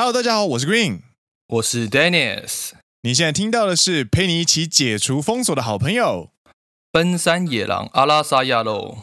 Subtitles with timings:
[0.00, 1.00] Hello，大家好，我是 Green，
[1.48, 2.70] 我是 Dennis。
[3.02, 6.30] 你现在听到的是陪你一起解除封锁的好朋友——
[6.92, 8.98] 奔山野狼阿拉萨亚喽。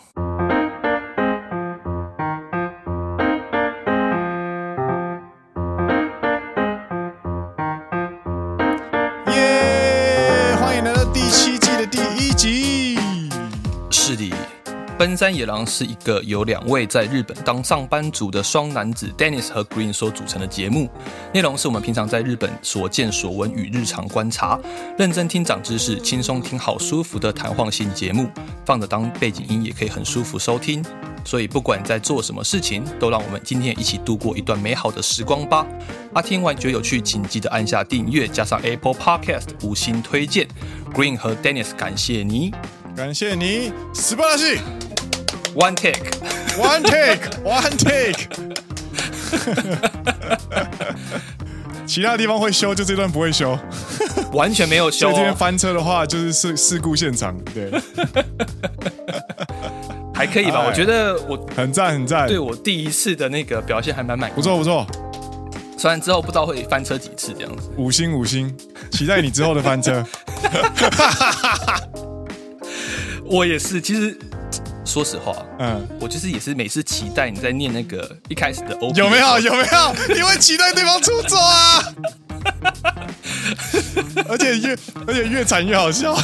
[15.06, 20.90] 奔山野狼是一个由两位在日本当上班族的双男子 Dennis 和 Green 所组成的节目，
[21.32, 24.60] 内容是我们平常在日本所见所闻与日常观察，
[24.98, 28.27] 认真听长知识，轻松听好舒服的谈话性节目，
[28.66, 30.84] 放着当背景音也可以很舒服收听。
[31.24, 35.68] 所以不管在做什么事情，都让我们今天一起度过一段美好的时光吧。
[36.13, 40.48] 啊，听完觉得有趣，请记得按下订阅，加上 Apple Podcast 五星推荐。
[40.96, 42.52] Green 和 Dennis 感谢你，
[42.96, 44.58] 感谢你，斯巴拉西。
[45.55, 46.12] One take,
[46.58, 48.27] one take, one take。
[51.88, 53.58] 其他地方会修，就这段不会修，
[54.34, 55.10] 完全没有修。
[55.10, 57.34] 所以这边翻车的话，就是事事故现场。
[57.54, 57.71] 对，
[60.13, 60.66] 还可以吧？
[60.68, 62.27] 我觉得我很赞，很赞。
[62.27, 64.85] 对我第一次的那个表现还蛮满意，不错，不错。
[65.78, 67.69] 虽然之后不知道会翻车几次，这样子。
[67.78, 68.53] 五星，五星，
[68.91, 70.06] 期待你之后的翻车。
[73.24, 74.19] 我也是，其实。
[74.86, 79.96] 说实话，嗯，我就是也是每次期待你在念那个一开始的 OP 有没有有没有？
[80.16, 81.84] 因为期待对方出错啊，
[84.30, 84.78] 而且越
[85.08, 86.16] 而且越惨越好笑，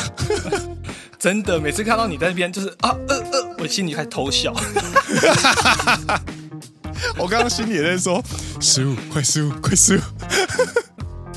[1.19, 4.53] 真的，每次看到你在那边就是啊呃呃，我心里还偷笑。
[7.17, 8.23] 我刚刚心里也在说
[8.59, 10.01] 失误，快失误，快失误。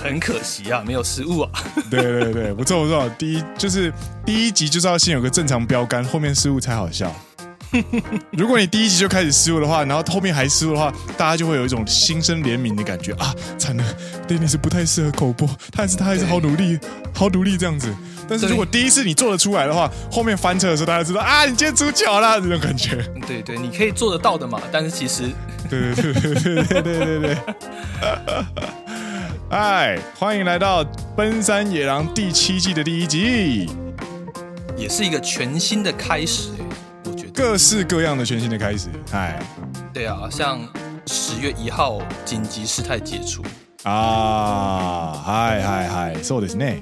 [0.05, 1.50] 很可惜啊，没有失误啊。
[1.91, 3.08] 对对对，不错不错。
[3.19, 3.91] 第一就是
[4.27, 7.11] 第一集就是要先有个正常标杆，后面失误才好笑。
[8.30, 13.84] 如果你第一集就开始失误的话，然后后面还失误的话，大家就会有一种心生怜悯的感觉啊，惨了
[14.28, 16.78] ，Dennis 不太适合口播，但是他还是好努力，
[17.14, 17.92] 好努力这样子。
[18.28, 23.02] 但是如果第一次你做得出来的话，后面翻车的时候，大家知道啊，你今天出糗了这种感觉。
[23.27, 24.61] 对对，你可以做得到的嘛。
[24.70, 25.33] 但是其实，
[25.68, 27.36] 对对对对对对对对。
[29.49, 30.83] 嗨，欢迎来到《
[31.15, 33.70] 奔山野郎》第七季的第一集，
[34.77, 36.52] 也是一个全新的开始。
[37.05, 38.89] 我觉得各式各样的全新的开始。
[39.11, 39.39] 嗨，
[39.93, 40.59] 对啊，像
[41.08, 43.43] 十月一号紧急事态解除
[43.83, 46.80] 啊，嗨嗨嗨，そうですね。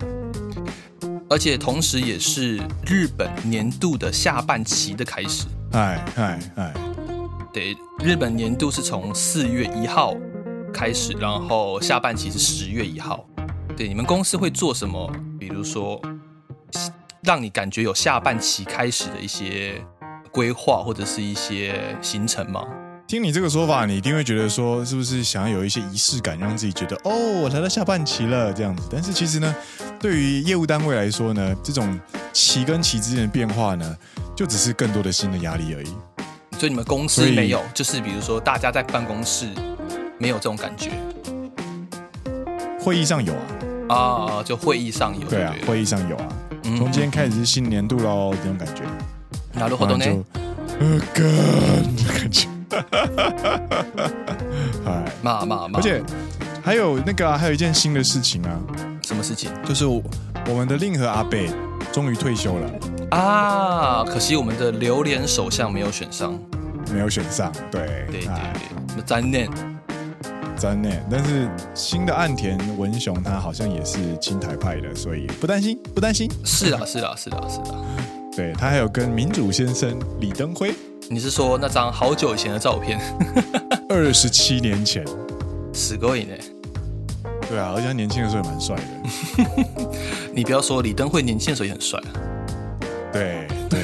[1.30, 5.46] 而且同时也是日本年度的下半期的开始。
[5.72, 6.74] 嗨嗨嗨，
[7.54, 10.14] 对，日本年度是从四月一号。
[10.73, 13.25] 开始，然后下半期是十月一号。
[13.77, 15.11] 对，你们公司会做什么？
[15.39, 16.01] 比如说，
[17.23, 19.83] 让你感觉有下半期开始的一些
[20.31, 22.65] 规划或者是一些行程吗？
[23.07, 27.13] 听你这个说法，你一定会觉得说，是不是想要有一些仪式感，让自己觉得哦，
[27.43, 28.89] 我来到下半期了这样子。
[28.91, 29.55] 但是其实呢，
[30.01, 31.99] 对于业务单位来说呢，这种
[32.33, 33.97] 期跟期之间的变化呢，
[34.35, 35.89] 就只是更多的新的压力而已。
[36.59, 39.49] 所以你们公司没有，就是比如说大家在办公室。
[40.23, 40.93] 没有这种感觉，
[42.79, 43.35] 会议上有
[43.89, 46.29] 啊啊，就会议上有，对啊，会议上有啊。
[46.63, 48.83] 从今天开始是新年度喽，这种感觉。
[49.53, 50.07] 哪路活动呢？
[50.79, 51.25] 呃，干
[51.97, 52.47] 的感觉。
[54.87, 55.81] 哎，骂骂骂！
[55.81, 56.01] 而且
[56.63, 58.61] 还有那个，还有一件新的事情啊。
[59.03, 59.51] 什么事情？
[59.65, 60.01] 就是我
[60.57, 61.51] 们的令和阿贝
[61.93, 62.71] 终于退休了
[63.11, 64.05] 啊！
[64.05, 66.39] 可惜我们的榴莲首相没有选上，
[66.93, 67.53] 没有选上。
[67.73, 68.29] 对对对
[68.95, 69.51] 对，残念。
[70.57, 76.31] 真的，但是新的岸田文雄他好像也是亲台派的，所以不担心，不担心。
[76.45, 77.85] 是啊，是啊，是啊，是啊。
[78.37, 80.73] 对，他还有跟民主先生李登辉，
[81.09, 83.01] 你是说那张好久以前的照片？
[83.89, 85.05] 二十七年前，
[85.73, 86.35] 死过瘾呢。
[87.49, 88.83] 对啊，而且他年轻的时候也蛮帅的。
[90.33, 92.01] 你不要说李登辉年轻的时候也很帅
[93.13, 93.81] 对对，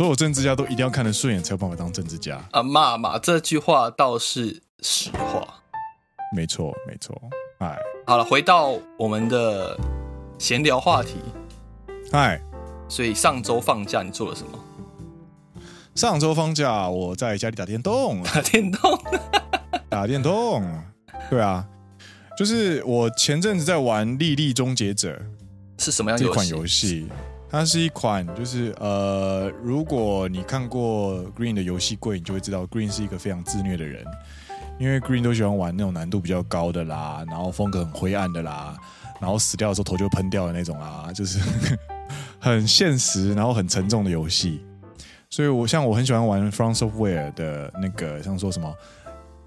[0.00, 2.62] 所有政治家都一定要看得顺眼，才有办法当政治家啊！
[2.62, 4.62] 骂骂这句话倒是。
[4.80, 5.46] 实话，
[6.34, 7.14] 没错，没错。
[7.58, 9.78] 哎，好了，回到我们的
[10.38, 11.16] 闲聊话题。
[12.10, 12.40] 嗨，
[12.88, 14.58] 所以上周放假你做了什么？
[15.94, 18.98] 上周放假我在家里打电动， 打电动，
[19.90, 20.66] 打电动。
[21.28, 21.68] 对啊，
[22.38, 25.20] 就是我前阵子在玩《莉莉终结者》，
[25.84, 27.06] 是什么样的这款游戏？
[27.50, 34.04] 它是一款，就是呃，如果你看过 Green 的游戏柜，你就会知道 Green 是一个非常自虐的人。
[34.78, 38.74] 因为 Green 都喜欢玩那种难度比较高的啦，然后风格很灰暗的啦，
[39.20, 41.38] 然后死掉的时候头就喷掉的那种啦，就是
[42.40, 44.64] 很现实，然后很沉重的游戏。
[45.28, 48.74] 所以我像我很喜欢玩 From Software 的那个，像说什么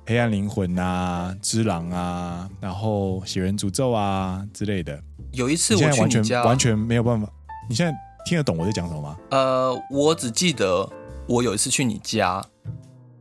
[0.06, 5.02] 黑暗灵魂啊、之狼啊，然后血人诅咒啊之类的。
[5.32, 7.28] 有一次我去完全，完全没有办法。
[7.70, 7.94] 你现在
[8.26, 9.18] 听得懂我在讲什么吗？
[9.32, 10.88] 呃，我只记得
[11.28, 12.44] 我有一次去你家，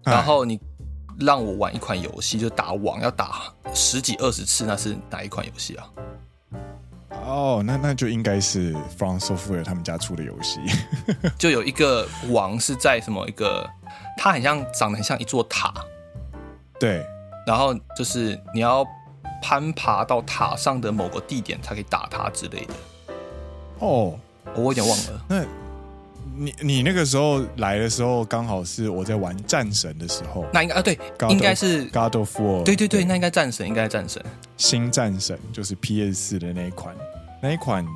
[0.05, 0.61] 哎然后你
[1.19, 3.43] 让我玩一款游戏，就打网要打
[3.75, 5.89] 十几二十次，那是哪一款游戏啊？
[7.25, 10.61] 哦，那那就应该是 From Software 他们家出的游戏。
[11.39, 13.69] 就有一个王是在什么一个，
[14.17, 15.73] 它很像长得很像一座塔，
[16.81, 17.07] 对，
[17.47, 18.85] 然后就是你要
[19.41, 22.75] 攀爬到塔上的某个地点才可以打它之类的，
[23.79, 24.19] 哦，
[24.55, 25.25] 我有点忘了。
[25.29, 25.45] 那
[26.35, 30.47] 你你那个时候来的时候，刚好是我在玩战神的时候。
[30.53, 34.25] 那应该啊，对，God 应该是 God of War，对对对，那应该战神，应该战神。
[34.57, 36.95] 新战神就是 PS 四的那一款，
[37.43, 37.87] 那一款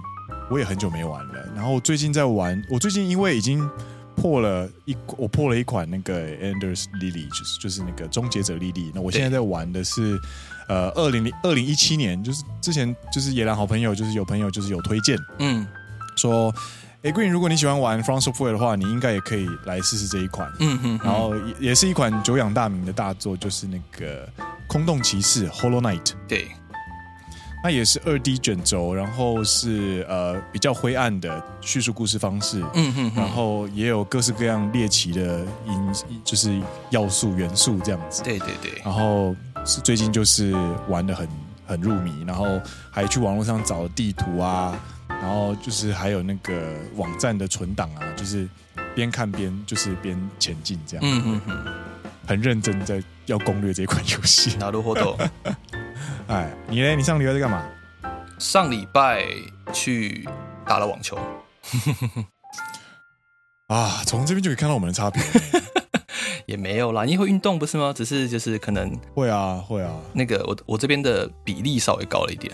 [0.50, 1.34] 我也很久没玩了。
[1.54, 3.68] 然后最近在玩，我最近因为已经
[4.16, 8.92] 破了一，我破了一款那个 Enders Lily，就是就是那个终结者莉莉。
[8.94, 10.18] 那我现在在玩的是，
[10.68, 15.66] 呃，二零零二零一七年，就是之前就是野狼好朋友，就是有朋友就是有推荐嗯
[16.16, 16.52] 说，
[17.02, 20.50] 哎，Green，如果你喜欢玩 From Software 的话，你应该也可以来试试这一款。
[20.58, 24.28] 嗯哼哼然后也也是一款久仰大名的大作，就是那个
[24.66, 26.12] 空洞骑士 Hollow Knight。
[26.26, 26.50] 对，
[27.62, 35.92] 那也是二 D 卷轴，然后是呃比较灰暗的叙述故事方式，嗯哼哼，然后也有各式各样猎奇的因，
[36.24, 36.60] 就是
[36.90, 38.22] 要素元素这样子。
[38.22, 39.34] 对对对，然后
[39.64, 40.54] 是最近就是
[40.88, 41.28] 玩的很
[41.66, 42.60] 很入迷，然后
[42.90, 44.78] 还去网络上找地图啊，
[45.15, 48.47] 然后就是还有那个网站的存档啊，就是
[48.95, 51.73] 边看边就是边前进这样，嗯哼哼，
[52.27, 54.57] 很认真在要攻略这款游戏。
[54.57, 55.17] なるほど。
[56.27, 56.95] 哎，你呢？
[56.95, 57.63] 你上礼拜在干嘛？
[58.39, 59.25] 上礼拜
[59.71, 60.27] 去
[60.65, 61.17] 打了网球，
[63.67, 65.21] 啊，从这边就可以看到我们的差别。
[66.47, 67.93] 也没有啦，你会运动不是吗？
[67.95, 72.51] 只是就是可能会啊，会啊，那个我我这边的比例稍微高了一点。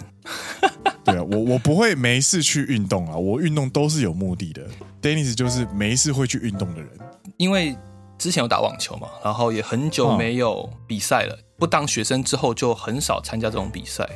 [1.07, 4.63] 对啊，我我不会没事去运动啊，我运动都是有目的的。
[5.01, 6.91] Dennis 就是没事会去运动的人，
[7.37, 7.77] 因为
[8.19, 11.37] 之前有打网球嘛，然后也很久没有比赛了。
[11.59, 14.09] 不当学生之后就很少参加这种比赛。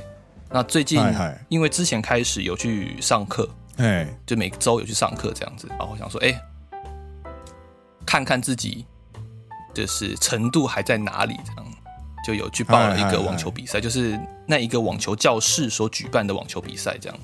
[0.48, 1.00] 那最近
[1.48, 3.48] 因为之前开始有去上课，
[3.78, 6.40] 哎，就每个周有去上课这样子，然后我想说，哎，
[8.06, 8.86] 看看自己
[9.74, 11.65] 就是程度还在哪里，这样
[12.26, 14.18] 就有去报了一个网球比赛，就是
[14.48, 17.16] 那一个网球教室所举办的网球比赛这样。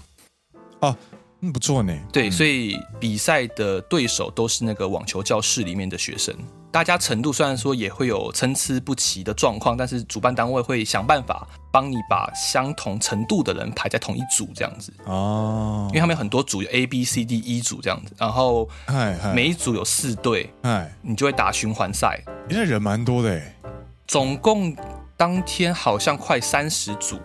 [0.79, 0.97] 哦，
[1.41, 1.93] 嗯，不错呢。
[2.13, 6.33] 对，所以比赛的对手都是那个网球教室里面的学生。
[6.71, 15.87] 大家程度虽然说也会有参差不齐的状况，但是主办单位会想办法帮你把相同程度的人排在同一组这样子哦。
[15.89, 18.69] 因为他们有很多组，有 A、B、C、D、E 组这样子，然后
[19.35, 22.23] 每一组有四队，哎，你就会打循环赛。
[22.49, 23.55] 现在人蛮多的哎，
[24.13, 24.77] 总共
[25.17, 27.19] 当天好像快三十组，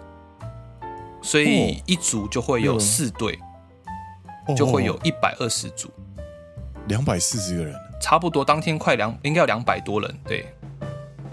[1.22, 3.38] 所以一组就会有四队，
[4.56, 5.92] 就会有一百二十组，
[6.88, 7.75] 两百四十个人。
[8.01, 10.45] 差不多当天快两，应该有两百多人，对，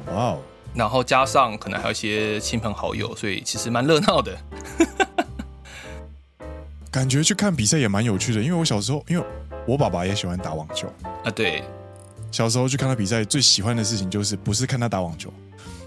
[0.08, 0.38] 哇哦，
[0.74, 4.36] 然后加上可能还有一些亲朋好友，所以其实蛮热闹的。
[6.90, 9.24] 感觉去看比赛也蛮有趣的，因为我小时候，因为
[9.68, 10.92] 我爸爸也喜欢打网球。
[11.22, 11.62] 啊，对，
[12.32, 15.32] 小时候去看他比赛，最喜欢的事情就是不是看他打网球，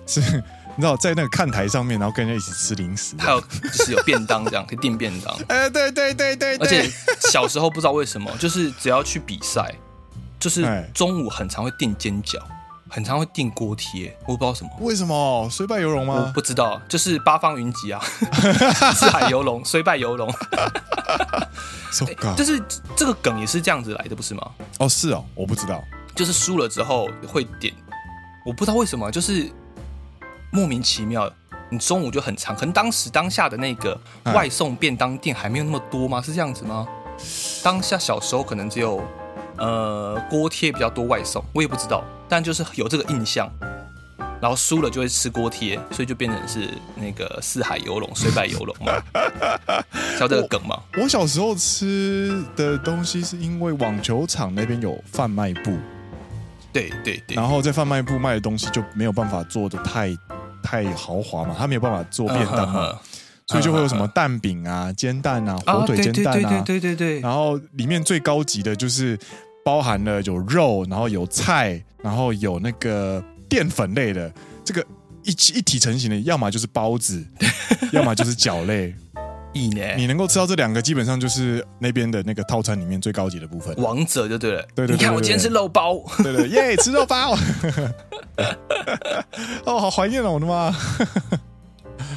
[0.07, 0.21] 是
[0.75, 9.73] 你知道在那个看台上面，然后跟人家一起吃零食，还有就是有便当这样可以订便当， 哎，对对对对，而且小时候不知道为什么，就是只要去比赛。
[10.39, 12.37] 就是中午很常会订煎饺，
[12.87, 14.69] 很常会订锅贴，我不知道什么。
[14.81, 15.49] 为什么？
[15.49, 16.25] 虽败犹荣吗？
[16.27, 17.99] 我不知道，就是八方云集啊，
[18.93, 20.31] 四海游龙，虽败犹荣。
[22.37, 22.61] 就是
[22.95, 24.47] 这个梗也是这样子来的，不是吗？
[24.77, 25.83] 哦，是哦，我不知道。
[26.15, 27.73] 就是输了之后会点，
[28.45, 29.51] 我不知道为什么，就是
[30.51, 31.31] 莫名其妙，
[31.69, 32.55] 你中午就很长。
[32.55, 33.99] 可能当时当下的那个
[34.33, 36.21] 外送便当店还没有那么多吗？
[36.21, 36.87] 是这样子吗？
[37.63, 39.01] 当下小时候可能只有。
[39.59, 43.51] 呃，锅贴比较多外送，我也不知道，但就是有这个印象。
[44.39, 48.93] 然后输了就会吃锅贴，所以就变成是那个四海游龙，虽败游龙嘛，
[50.13, 50.79] 知道这个梗吗？
[50.95, 55.75] 我，我小时候吃的东西是因为网球场那边有贩卖部，
[56.71, 60.15] 对对对，然后在贩卖部卖的东西就没有办法做的太
[60.67, 62.89] 太豪华嘛，他没有办法做便当嘛。
[62.91, 62.97] 嗯
[63.49, 67.19] 所以就会有什么蛋饼啊、煎蛋啊、火腿煎蛋啊，对对对对对。
[67.21, 69.17] 然后里面最高级的就是
[69.63, 74.29] 包含了有肉，然后有菜，然后有那个淀粉类的，
[74.65, 74.85] 这个
[75.23, 77.25] 一一体成型的，要么就是包子，
[77.93, 78.93] 要么就是饺类。
[79.57, 84.67] 你能够吃到这两个，基本上就是那边的那个套餐里面最高级的部分，王者就对了。
[84.75, 87.35] 对对，你看我今天吃肉包，对对耶，yeah, 吃肉包。
[89.65, 90.71] 哦，好怀念哦，我的妈！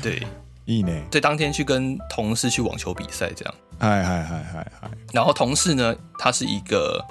[0.02, 0.22] 对，
[0.66, 3.54] 一呢，对，当天去跟同事去网球比赛，这样。
[3.78, 4.90] 嗨嗨嗨嗨嗨！
[5.12, 7.02] 然后同事呢，他是一个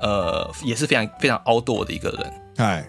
[0.00, 2.32] 呃，也是非常非常 outdoor 的一个人。
[2.56, 2.88] 嗨，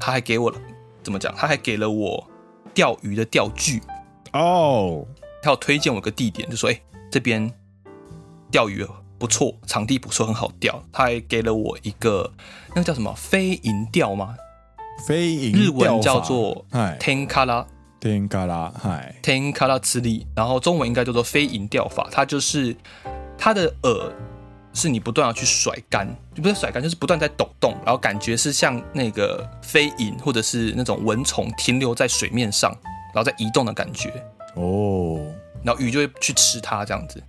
[0.00, 0.58] 他还给我了，
[1.02, 1.32] 怎么讲？
[1.36, 2.28] 他还给了我
[2.74, 3.80] 钓鱼的钓具。
[4.32, 5.06] 哦。
[5.42, 7.50] 他有推荐我一个地点，就说：“哎、欸，这边
[8.50, 8.86] 钓鱼
[9.18, 12.32] 不错，场地不错，很好钓。”他还给了我一个
[12.70, 14.36] 那个叫什么飞银钓吗？
[15.06, 16.66] 飞银日文叫做
[16.98, 17.64] 天卡拉，
[18.00, 20.26] 天卡拉，嗨，天卡拉之力。
[20.34, 22.08] 然后中文应该叫做飞银钓法。
[22.10, 22.76] 它就是
[23.38, 24.10] 它的饵
[24.74, 32.76] 是你不断要去甩竿，就不是甩竿，就是不断在抖动，然后感觉是像那个飞银或者是那种蚊虫停留在水面上，
[33.14, 34.12] 然后在移动的感觉。
[34.54, 35.07] 哦，
[35.62, 37.22] 然后鱼就会去吃它，这样子。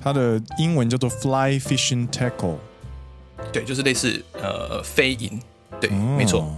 [0.00, 2.56] 它的英文叫做 fly fishing tackle，
[3.52, 5.40] 对，就是类似呃飞蝇，
[5.80, 6.54] 对，哦、没错。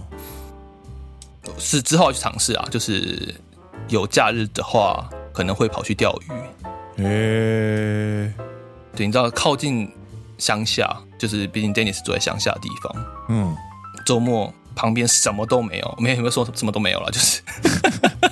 [1.57, 3.33] 是之后要去尝试啊，就是
[3.87, 7.03] 有假日的话，可能会跑去钓鱼。
[7.03, 8.33] 诶，
[8.95, 9.89] 对，你知道靠近
[10.37, 13.05] 乡下，就是毕竟 Dennis 住在乡下的地方。
[13.29, 13.55] 嗯，
[14.05, 17.41] 周末旁边什么都没有，没有没有说什么都没有了，就是。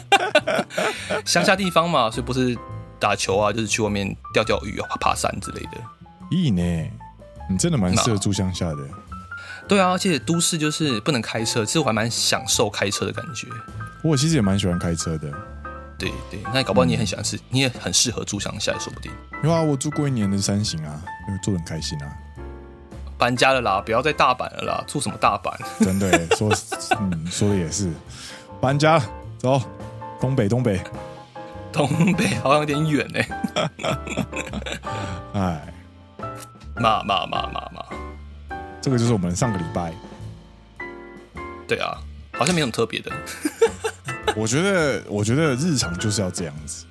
[1.26, 2.58] 乡下地方嘛，所以不是
[3.00, 5.78] 打球啊，就是去外面钓钓鱼啊、爬爬山之类的。
[6.32, 6.92] 咦呢，
[7.50, 8.78] 你真的蛮适合住乡下的。
[9.68, 13.48] 对啊，而且都市就是不能开车，其实我还蛮享受开车的感觉。
[14.04, 15.32] 我其实也蛮喜欢开车的。
[15.98, 19.12] 对对，那你搞不好你也很喜欢是，你也很适合住乡下，也说不定。
[19.44, 22.12] 有啊，我住过一年的山形啊，因为住得很开心啊。
[23.18, 25.56] 搬家了啦，不要在大阪了啦，住什么大阪？
[25.84, 26.52] 真的，说
[27.00, 27.90] 嗯，说的也是，
[28.60, 29.02] 搬家
[29.38, 29.62] 走。
[30.20, 30.80] 东北，东北，
[31.72, 33.20] 东北好像有点远呢。
[35.34, 35.74] 哎，
[36.78, 37.86] 嘛嘛嘛嘛嘛，
[38.82, 39.94] 这个就是我们上个礼拜。
[41.68, 41.98] 对啊，
[42.34, 43.12] 好像没什么特别的。
[44.36, 46.86] 我觉得，我觉得日常就是要这样子，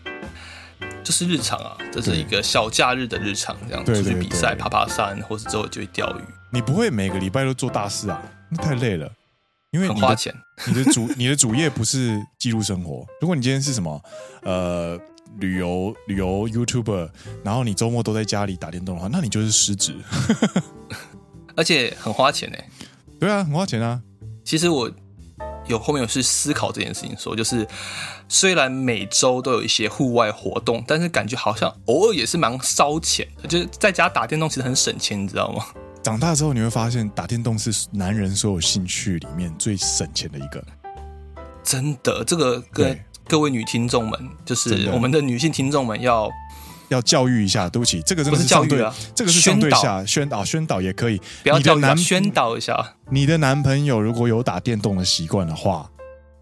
[1.03, 6.23] 就是日常啊，这是一个小假日的日常，这样出去比赛、爬爬山，或是之后就去钓鱼。
[6.51, 8.21] 你不会每个礼拜都做大事啊？
[8.49, 9.11] 那太累了。
[9.75, 10.33] 因为很花钱，
[10.69, 13.05] 你的主你的主业不是记录生活。
[13.21, 14.01] 如果你今天是什么
[14.43, 14.97] 呃
[15.41, 17.11] 旅游旅游 YouTuber，
[17.43, 19.97] 然后你周末都在家里打电动的话，那你就是失职，
[21.57, 22.57] 而且很花钱呢。
[23.19, 24.01] 对啊，很花钱啊。
[24.45, 24.89] 其实我
[25.67, 27.67] 有后面有去思考这件事情说，说就是
[28.29, 33.49] 虽然每周都有一些户外活动，但是感觉好像偶尔也是蛮烧钱的。
[33.49, 35.65] 就是在家打电动其实很省钱，你知道吗？
[36.05, 40.63] 长大之后你会发现，打电动是男人所有兴趣里面最省钱的一个。
[41.63, 42.95] 真的，这个各
[43.27, 46.29] 各位女听众们，就是我们的女性听众们要
[46.91, 47.71] 要教育一下。
[47.71, 51.19] 对不起，这个真的是教育啊，这个是相对下宣导宣导也可以。
[51.43, 55.91] 不要教男宣导一下，你的男朋友如果有打电动的习惯的话，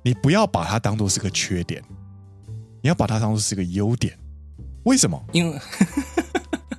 [0.02, 1.80] 你不要把它当做是个缺点，
[2.82, 4.18] 你要把它当做是个优点。
[4.82, 5.24] 为什么？
[5.30, 5.60] 因为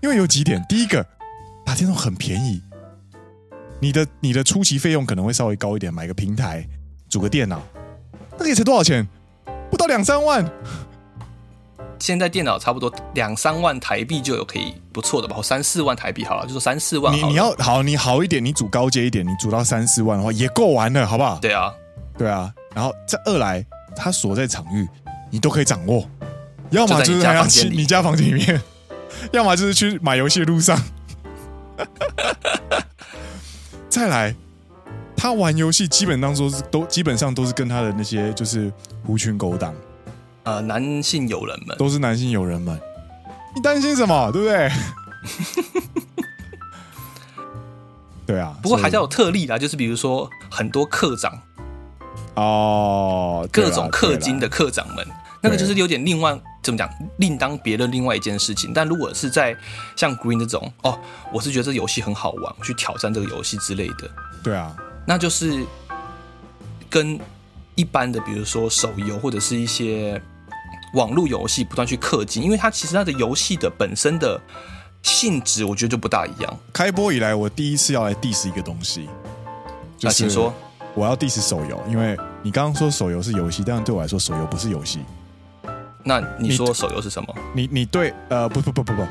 [0.01, 1.01] 因为有几点，第一个，
[1.65, 2.61] 打电动很便宜。
[3.83, 6.65] 你的你的初期费用可能会稍微高一点，买个平台，
[7.09, 7.61] 组个电脑，
[8.37, 9.05] 那个也才多少钱？
[9.69, 10.49] 不到两三万。
[11.99, 17.13] 现在电脑差不多两三万台币就有可以不错的吧，三四万台币好了，就说三四万。
[17.13, 21.37] 你你要好，你好一点，你组高阶一点，你组到三四万的话也够玩了，好不好？
[21.39, 21.73] 对啊，
[22.17, 22.53] 对啊。
[22.73, 23.65] 然后这二来，
[23.97, 24.87] 它所在场域
[25.29, 26.09] 你都可以掌握，
[26.69, 28.61] 要么就是在你家房间里面，
[29.33, 30.81] 要么就是去买游戏的路上。
[33.93, 34.35] 再来，
[35.15, 38.73] 他玩游戏基本上说是都基本上都是跟他的那些就是
[39.05, 39.71] 狐群狗党，
[40.41, 42.75] 呃，男性友人们都是男性友人们，
[43.55, 44.31] 你担心什么？
[44.31, 44.71] 对不对？
[48.25, 51.39] 对啊，不过还是要有特例啦，就是比如说很多课长
[52.33, 55.05] 哦，各种氪金的课长们，
[55.39, 56.35] 那个就是有点另外。
[56.63, 56.89] 怎么讲？
[57.17, 58.71] 另当别论，另外一件事情。
[58.73, 59.55] 但如果是在
[59.97, 60.97] 像 Green 这种，哦，
[61.31, 64.09] 我是觉得这个游戏很好玩，我去挑战这个游戏之类的。
[64.41, 64.73] 对啊，
[65.05, 65.65] 那就是
[66.89, 67.19] 跟
[67.75, 70.21] 一般的，比如说手游或者是一些
[70.93, 74.39] 网络游戏不断去氪金，因为它其实它的游戏的本身的
[75.01, 76.59] 性质，我觉得就不大一样。
[76.71, 79.09] 开播以来，我第一次要来 diss 一个东西，
[79.97, 80.53] 就是请说，
[80.95, 85.01] 我要 diss 手游，因为你刚刚说手游是游戏，但对我来说，手游不是游戏。
[86.03, 87.35] 那你说手游是什么？
[87.53, 89.07] 你你，你对呃不不不不不，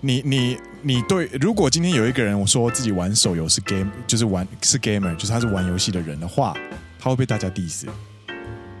[0.00, 6.56] 你你你对，如果今天有一个人我说自己玩手游是 game，就是玩是 gamer，就是他是玩游戏的人的话，
[6.98, 7.86] 他会被大家 diss。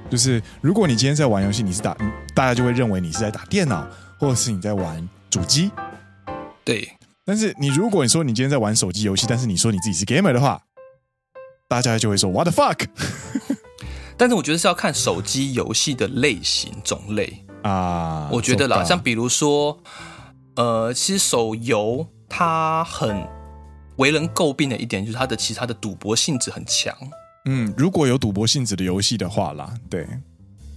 [0.08, 1.96] 就是如果你今天在玩游戏，你是打，
[2.34, 3.86] 大家就会认为你是在打电脑，
[4.18, 5.70] 或者是你在玩主机。
[6.64, 6.88] 对。
[7.24, 10.62] 但是你如果你说你今天在玩手机游戏，但是你说你自己是 gamer 的话，
[11.66, 12.86] 大家就会说 What the fuck？
[14.16, 18.28] 但是我觉得是要看手机游戏的类型种类啊。
[18.32, 19.78] 我觉得啦，像比如说，
[20.56, 23.26] 呃，其实手游它很
[23.96, 26.94] 为人诟病的一点就是它的其他的赌博性质很强。
[27.44, 30.06] 嗯，如果有赌博性质的游戏的话啦，对，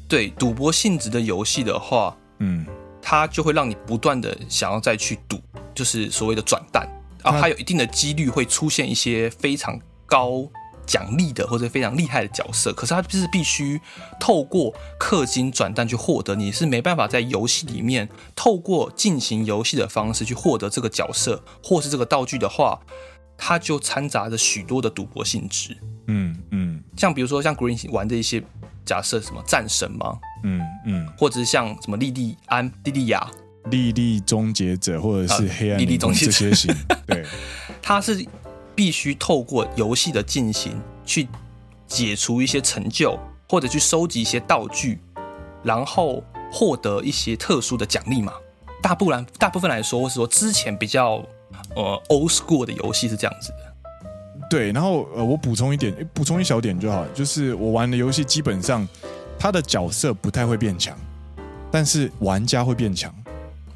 [0.07, 2.65] 对，赌博性质的游戏的话，嗯，
[3.01, 5.39] 它就会让你不断的想要再去赌，
[5.73, 6.87] 就是所谓的转蛋
[7.23, 10.47] 啊，它有一定的几率会出现一些非常高
[10.89, 13.79] 奖励的或者非常厉害的角色，可是它就是必须
[14.19, 22.79] 透过氪金转蛋去获得，你是没办法在游戏里面透过进行游戏的方式去获得这个角色或是这个道具的话，
[23.37, 25.77] 它就掺杂着许多的赌博性质。
[26.07, 28.43] 嗯嗯，像比如说像 Green 玩的一些
[28.83, 30.17] 假设什么战神吗？
[30.43, 33.29] 嗯嗯，或者是像什么莉莉安、莉莉亚、
[33.65, 37.23] 莉莉终结者，或者是黑暗莉莉终结者这些型， 对，
[37.79, 38.25] 它是
[38.79, 41.27] 必须透过游戏的进行去
[41.85, 43.19] 解除一些成就，
[43.49, 45.01] 或者去收集一些道具，
[45.61, 48.31] 然后获得一些特殊的奖励嘛。
[48.81, 51.21] 大不然大部分来说，或是说之前比较
[51.75, 54.47] 呃 old school 的游戏是这样子的。
[54.49, 58.87] 对，然后呃，我补充一点，补充一小点就好，就是我玩的游戏基本上，
[59.37, 60.97] 他的角色不太会变强，
[61.69, 63.13] 但是玩家会变强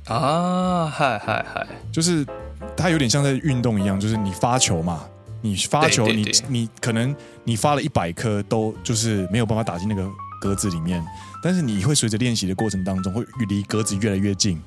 [0.05, 0.86] 啊！
[0.86, 2.25] 嗨嗨嗨，就是
[2.75, 5.03] 它有点像在运动一样，就是你发球嘛，
[5.41, 10.07] 你发球，你你可能你发了一百颗都就是没有办法打进那个
[10.41, 11.03] 格子里面，
[11.41, 14.61] 但是你会随着练习的过程当中，会离格子越来越近，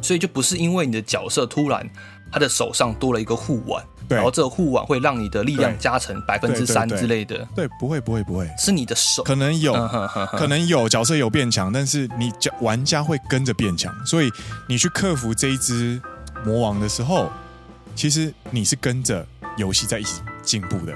[0.00, 1.88] 所以就不是因为你的角色突然
[2.30, 3.82] 他的手上多了一个护腕。
[4.08, 7.48] 然后这个护腕会让你的力量加成百分之三之类的。
[7.54, 9.72] 对，不会，不会，不会，是你的手可能有，
[10.32, 13.90] 可能有角色有变强，但是你玩家会跟着变强。
[14.04, 14.30] 所以
[14.68, 15.98] 你去克服这一只
[16.44, 17.30] 魔王的时候，
[17.94, 20.94] 其实你是跟着游戏在一起进步的。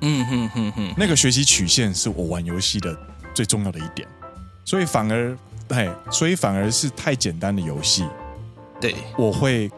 [0.00, 2.94] 嗯哼哼哼，那个学习曲线是我玩游戏的
[3.32, 4.06] 最重要的一点。
[4.64, 5.36] 所以反而，
[5.68, 8.06] 哎，所以反而是太简单的游戏，
[8.80, 9.70] 对，我会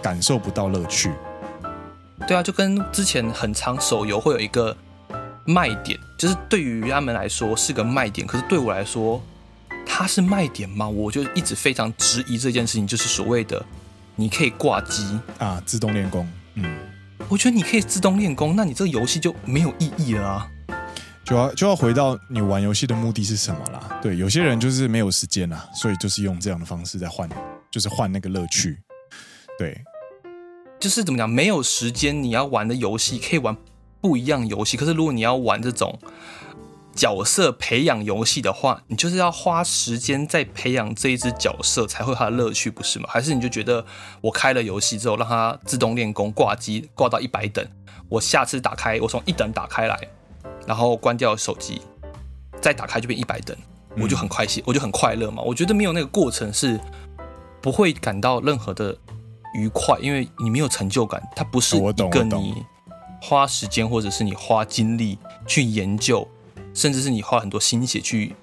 [0.00, 1.10] 感受不到乐趣。
[2.28, 4.76] 对啊，就跟之前很长手游会有一个
[5.44, 9.20] 卖点，就是对于他们来说是个卖点，可是对我来说，
[9.84, 10.88] 它是卖点吗？
[10.88, 13.64] 我就一直非常质疑这件事情，就是所谓的
[14.22, 16.28] 你可以挂机啊，自动练功。
[16.54, 16.78] 嗯，
[17.28, 20.48] 我觉得你可以自动练功，那你这个游戏就没有意义了啊！
[21.24, 23.98] 就要就要回到你玩游戏的目的是什么啦？
[24.00, 27.28] 对，有些人就是没有时间啦，所以就是用这样的方式在换，
[27.68, 28.78] 就是换那个乐趣。
[29.58, 29.76] 对。
[30.78, 33.56] 就是怎么讲，没有时间，你要玩的游戏可以玩
[34.00, 34.76] 不一样游戏。
[34.76, 35.98] 可是如果你要玩这种
[36.94, 43.06] 角色培养游戏的话，你就是要花时间在培养这一只角色，才会有它的乐趣，不是吗？
[43.08, 43.84] 还是你就觉得
[44.20, 47.66] 我开了游戏之后，让它自动练功挂机挂到一百等，
[48.08, 49.98] 我下次打开，我从一等打开来，
[50.66, 51.82] 然后关掉手机，
[52.60, 53.56] 再打开就变一百等，
[53.98, 55.42] 我就很快乐，我就很快乐嘛。
[55.42, 56.78] 我觉得没有那个过程是
[57.60, 58.96] 不会感到任何的。
[59.54, 62.64] 愉快，因为你没有成就感，它不是一个你
[63.20, 66.26] 花时间或者是你花精力去研究，
[66.74, 68.34] 甚至是你花很多心血去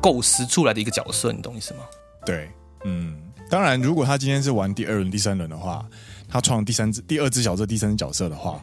[0.00, 1.80] 构思出来的一个角色，你懂意思吗？
[2.24, 2.50] 对，
[2.84, 3.16] 嗯，
[3.50, 5.84] 当然，如果他今天是玩第二轮、第三轮的话，
[6.28, 8.60] 他创第三只、第二只角色、第三只角色的话，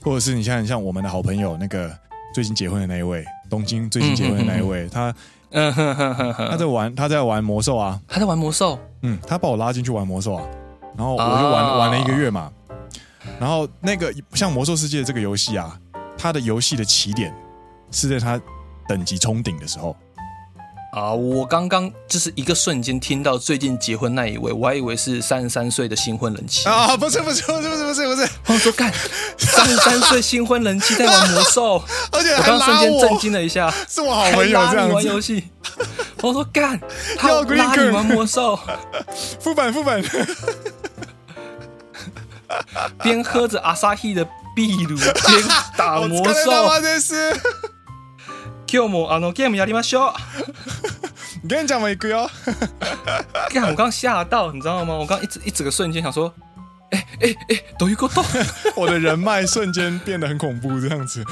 [0.00, 1.90] 或者是你像像我们的好朋友那个
[2.34, 5.14] 最近结婚的那一位，东京最近结婚的那一位，嗯、哼哼他
[5.50, 10.46] 嗯哼哼哼哼，他在玩他在玩魔兽啊，他在玩魔兽，嗯，他把我拉进去玩魔兽啊。
[10.96, 11.78] 然后我就玩、oh.
[11.78, 12.52] 玩了一个月嘛，
[13.38, 15.80] 然后那个像魔兽世界这个游戏啊，
[16.18, 17.34] 它的游戏的起点
[17.90, 18.40] 是在他
[18.88, 19.90] 等级冲顶的时候
[20.92, 21.12] 啊。
[21.12, 28.92] Uh, 我刚刚就是一个瞬间听到最近结婚那一位，我还以为是三十三岁的新婚人妻啊，不是不是不是不是不是不是，我说干
[29.38, 35.44] 三十三岁新婚人妻在玩魔兽， 而且我刚刚瞬间震惊了一下，是我好朋友这样子玩游戏。
[36.22, 36.78] 我说干，
[37.16, 38.58] 他要拉你玩魔兽，
[39.38, 40.04] 副 本副本。
[43.00, 44.26] 边喝着阿萨希的
[44.56, 45.44] 秘鲁，边
[45.76, 46.68] 打魔兽。
[48.69, 50.13] Q 魔啊，no game やりましょう。
[51.43, 52.29] 你跟你讲我一个哟。
[53.49, 54.95] 干，我刚吓到，你知道吗？
[54.95, 56.33] 我刚一直一整个瞬间想说，
[56.91, 58.25] 哎哎哎，都一个洞，
[58.75, 61.23] 我的人脉瞬间变得很恐怖，这样子。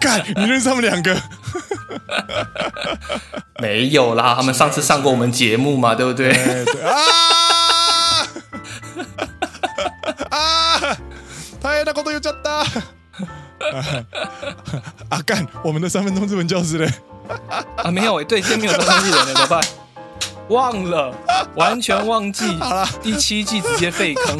[0.00, 1.16] 干，你认识他们两个？
[3.60, 6.32] 没有啦，他们上次上过我们节目嘛，对不对？
[6.32, 6.96] 对，对啊。
[11.62, 12.64] 太大こと言っちゃった！
[15.09, 16.91] 啊干，我们的三分钟日文教室嘞！
[17.77, 19.63] 啊，没有哎，对，今天没有当经纪人了，怎么办？
[20.49, 21.15] 忘了，
[21.55, 22.45] 完全忘记。
[22.59, 24.37] 好了，第七季直接废坑，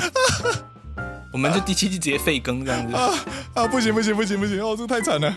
[1.34, 2.96] 我们就第七季直接废更这样子。
[2.96, 3.10] 啊
[3.56, 5.28] 啊，不行不行不行不行，哦，这太惨了。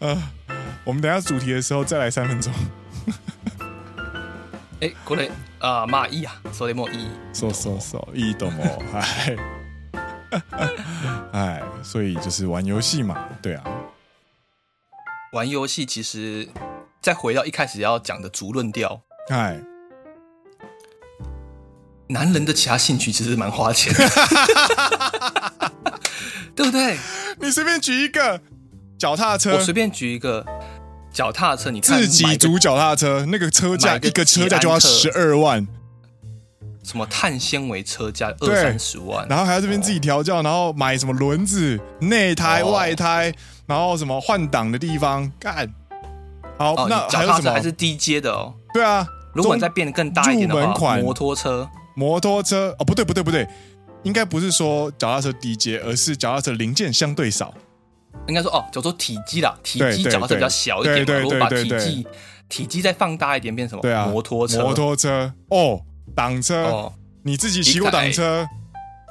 [0.00, 0.16] 啊，
[0.84, 2.52] 我们等下主题的时候再来三分钟。
[4.80, 9.36] 哎，过来啊，马一啊，说的莫一，说说说，一懂哦，哎，
[11.32, 13.64] 哎，所以就是玩游戏嘛，对啊，
[15.32, 16.48] 玩游戏其实
[17.00, 19.60] 再回到一开始要讲的主论调，哎，
[22.08, 24.08] 男人的其他兴趣其实蛮花钱的，
[26.56, 26.98] 对不对？
[27.40, 28.40] 你随便举一个
[28.98, 30.44] 脚踏车，我随便举一个。
[31.12, 35.66] 脚踏车，你看自己组脚踏车，那个车价一个车价就要十二万，
[36.82, 43.32] 什么碳纤维车价二三十万，然后还要这边自己调教，然后买什么轮子、内胎、外胎，
[43.66, 45.72] 然后什么换挡的地方干。
[46.58, 48.54] 好，那脚踏车还是低阶的哦。
[48.74, 52.74] 对啊，如果你再变得更大一点的话，摩托车，摩托车。
[52.78, 53.48] 哦，不对不对不对，
[54.02, 57.54] 应该不是说脚踏车低阶，而是脚踏车零件相对少。
[58.26, 62.06] 应该说哦，叫做体积啦，体积脚踏车比较小一点嘛，如果把体积
[62.48, 63.80] 体积再放大一点，变什么？
[63.80, 65.32] 对啊，摩托车，摩托车。
[65.48, 65.80] 哦，
[66.14, 66.92] 挡车哦，
[67.22, 68.46] 你自己骑过挡车？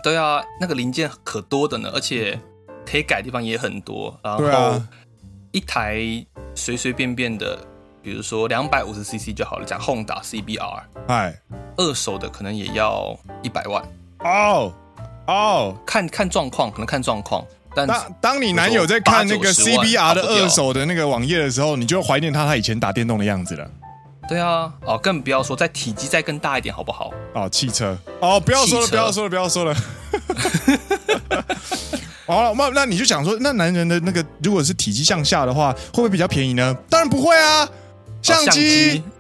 [0.04, 2.40] 对啊，那个零件可多的呢，而且
[2.86, 4.18] 可以改的地方也很多。
[4.24, 4.82] 然后
[5.52, 6.00] 一台
[6.56, 7.60] 随随便便的，
[8.02, 11.36] 比如说两百五十 CC 就好了，讲 Honda CBR，哎，
[11.78, 13.84] 二手的可能也要一百万
[14.24, 14.74] 哦
[15.28, 17.46] 哦，看看状况，可能看状况。
[17.76, 17.88] 当
[18.20, 23.70] 当你男友在看那个 CBR 的二手的那个网页的时候，你就怀念他他以前打电动的样子了。
[24.30, 27.12] 对啊，哦，更不要说在体积再更大一点，好不好？
[27.34, 29.76] 哦，汽车哦，不要说了，不要说了，不要说了。
[32.28, 36.78] 好了，那那你就想说，那男人的那个如果是体积向下的话，会不会比较便宜呢？
[36.88, 37.68] 当然不会啊，
[38.22, 39.02] 相机。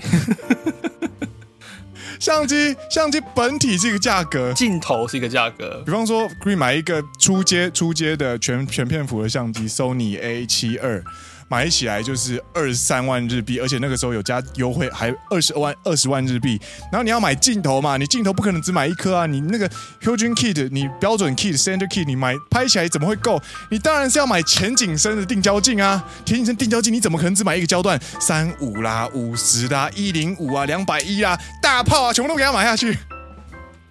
[2.19, 5.82] 相机，相机本体是一个价格，镜头是一个价格。
[5.86, 11.02] 比方说，Green 买一个出街出街的全全片幅的相机，Sony A 七二。
[11.49, 16.62] 买起来就是二十三万日币，而且那个时候有加优惠，还二十万二十万日币。
[16.91, 19.67] 然后你要买镜头嘛，你镜头不可能只买一颗啊，你那个
[20.01, 23.41] Hugin Kit，你标准 Kit、Standard Kit，你买拍起来怎么会够？
[23.71, 26.05] 你当然是要买前景深的定焦镜啊！
[26.23, 27.99] 前景深定焦镜你怎么可能只买一个焦段？
[28.19, 32.95] 三五啦、五十啦、一零五啊、两百一啦，大炮啊，全部都给他买下去，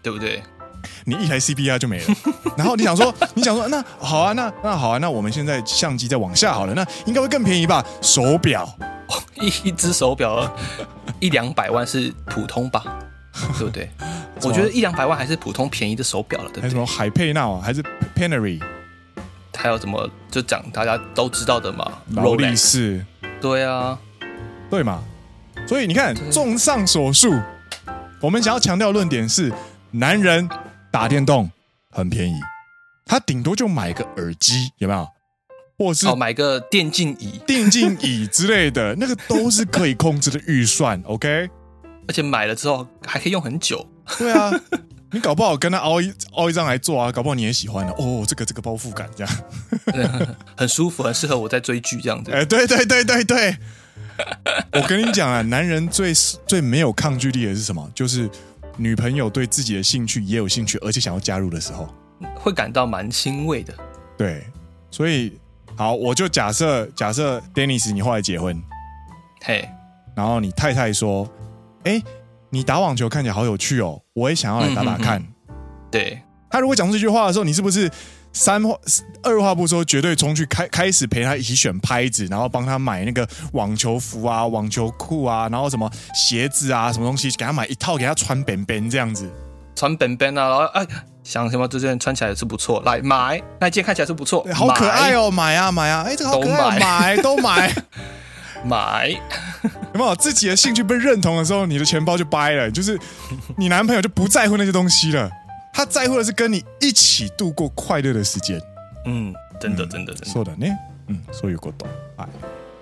[0.00, 0.42] 对不对？
[1.08, 2.14] 你一台 CPR 就没了，
[2.54, 7.82] 然后你想说，你想说，那好啊，那那好啊，那我们现在相机再往下好了，那应该会更便宜吧？
[8.02, 8.68] 手表，
[9.40, 10.54] 一一只手表
[11.18, 12.84] 一两百万是普通吧？
[13.58, 13.88] 对不对？
[14.42, 16.62] 我觉得一两百万还是普通便宜的手表了，对不对？
[16.62, 17.82] 还有什么海佩纳啊，还是
[18.14, 18.60] Panerai？
[19.56, 21.90] 还有什么就讲大家都知道的嘛？
[22.14, 23.02] 劳力士，
[23.40, 23.98] 对啊，
[24.68, 25.02] 对嘛？
[25.66, 27.34] 所以你看，综上所述，
[28.20, 29.50] 我们想要强调的论点是
[29.92, 30.46] 男人。
[30.90, 31.50] 打电动
[31.90, 32.34] 很便宜，
[33.04, 35.08] 他顶多就买个耳机，有没有？
[35.76, 41.00] 或是、哦、买个电竞椅、电竞椅之类的， 那个都是可以控制的预算。
[41.04, 41.48] OK，
[42.08, 43.86] 而且买了之后还可以用很久。
[44.18, 44.50] 对啊，
[45.12, 48.24] 你搞不好跟他凹一凹一张来做啊，搞不好你也喜欢的哦。
[48.26, 49.32] 这个这个包覆感这样，
[50.56, 52.32] 很舒服，很适合我在追剧这样子。
[52.32, 53.56] 哎，对对对对对，
[54.72, 56.12] 我跟你讲啊，男人最
[56.44, 57.88] 最没有抗拒力的是什么？
[57.94, 58.28] 就是。
[58.78, 61.92] 女朋友对自己的兴趣也有兴趣，而且想要加入的时候，
[62.36, 63.74] 会感到蛮欣慰的。
[64.16, 64.46] 对，
[64.90, 65.36] 所以
[65.76, 68.56] 好，我就假设假设，Dennis，你后来结婚，
[69.42, 69.68] 嘿，Hey.
[70.14, 71.28] 然后你太太说
[71.82, 72.00] ：“哎，
[72.50, 75.20] 你打网球看起来好有趣哦，我也想要来打打看。
[75.20, 75.54] 嗯哼哼”
[75.90, 77.90] 对，他如果讲出这句话的时候，你是不是？
[78.38, 78.78] 三话
[79.24, 89.28] 二话不说，绝对冲去开开始陪他一起选拍子，然后帮他买那个网球服啊、网球裤啊，然后什么鞋子啊、什么东西，给他买一套，给他穿便便这样子，
[89.74, 90.86] 穿便便啊，然后哎，
[91.24, 91.66] 想什么？
[91.66, 97.74] 这件穿起来是不错，来买那件看起来是不错，好可爱哦，买啊买啊，哎，这个好可爱，买都买，
[98.64, 99.08] 买，
[99.92, 100.14] 有没有？
[100.14, 102.96] 自己的兴趣被认同的时候，你的钱包就掰了，就是
[103.56, 105.28] 你男朋友就不在乎那些东西了。
[105.72, 108.60] 他在乎的是跟你一起度过快乐的时间。
[109.06, 110.26] 嗯，真的，真的，真的。
[110.26, 110.66] 说的呢，
[111.06, 111.88] 嗯，所以过懂。
[112.16, 112.28] 哎，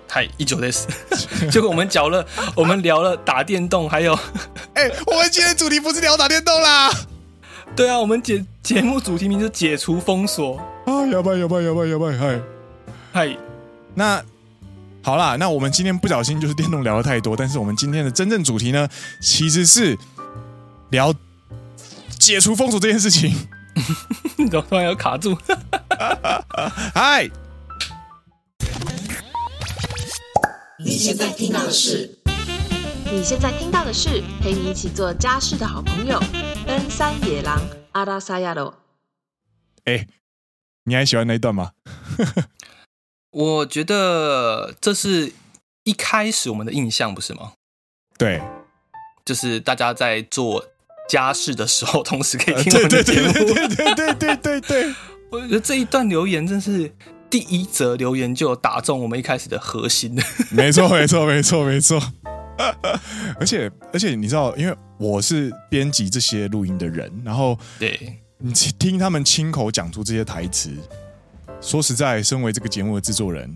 [0.09, 0.89] 嗨，一九的死。
[1.51, 4.19] 结果我们讲了， 我们聊了打电动，还有，
[4.75, 6.91] 哎，我们今天主题不是聊打电动啦。
[7.77, 10.57] 对啊，我们节节目主题名是解除封锁。
[10.87, 12.41] 啊，摇摆，摇摆，摇摆，摇摆，嗨，
[13.13, 13.37] 嗨。
[13.95, 14.23] 那
[15.03, 18.89] 好啦，那我们今天不小心就是电动聊的太多，但是我们今天的真正主题呢，
[19.21, 19.97] 其实是
[20.91, 21.15] 聊。
[22.27, 23.33] 解除封锁这件事情，
[24.37, 25.39] 你怎么突然要卡住？
[26.93, 27.31] 嗨，
[30.85, 32.19] 你现在听到的是
[33.13, 36.21] 你现在听到的是陪你一起做家事的好朋友
[36.67, 37.61] 登山野狼
[37.93, 38.77] 阿拉萨亚罗。
[39.85, 40.09] 哎，
[40.83, 41.75] 你还喜欢那一段吗？
[43.31, 45.33] 我觉得这是
[45.85, 47.53] 一开始我们的印象，不是吗？
[48.19, 48.43] 对，
[49.25, 50.67] 就是大家在做
[51.09, 52.89] 家事的时候，同时可以听到。
[52.89, 54.95] 对对对对对对对。
[55.31, 56.91] 我觉得这一段留言真是，
[57.29, 60.17] 第一则留言就打中我们一开始的核心。
[60.51, 62.01] 没错没错没错没错。
[63.39, 70.71] 而且而且你知道，因为我是编辑这些录音的人，然后对，你听他们亲口讲出这些台词。
[71.61, 73.55] 说实在，身为这个节目的制作人。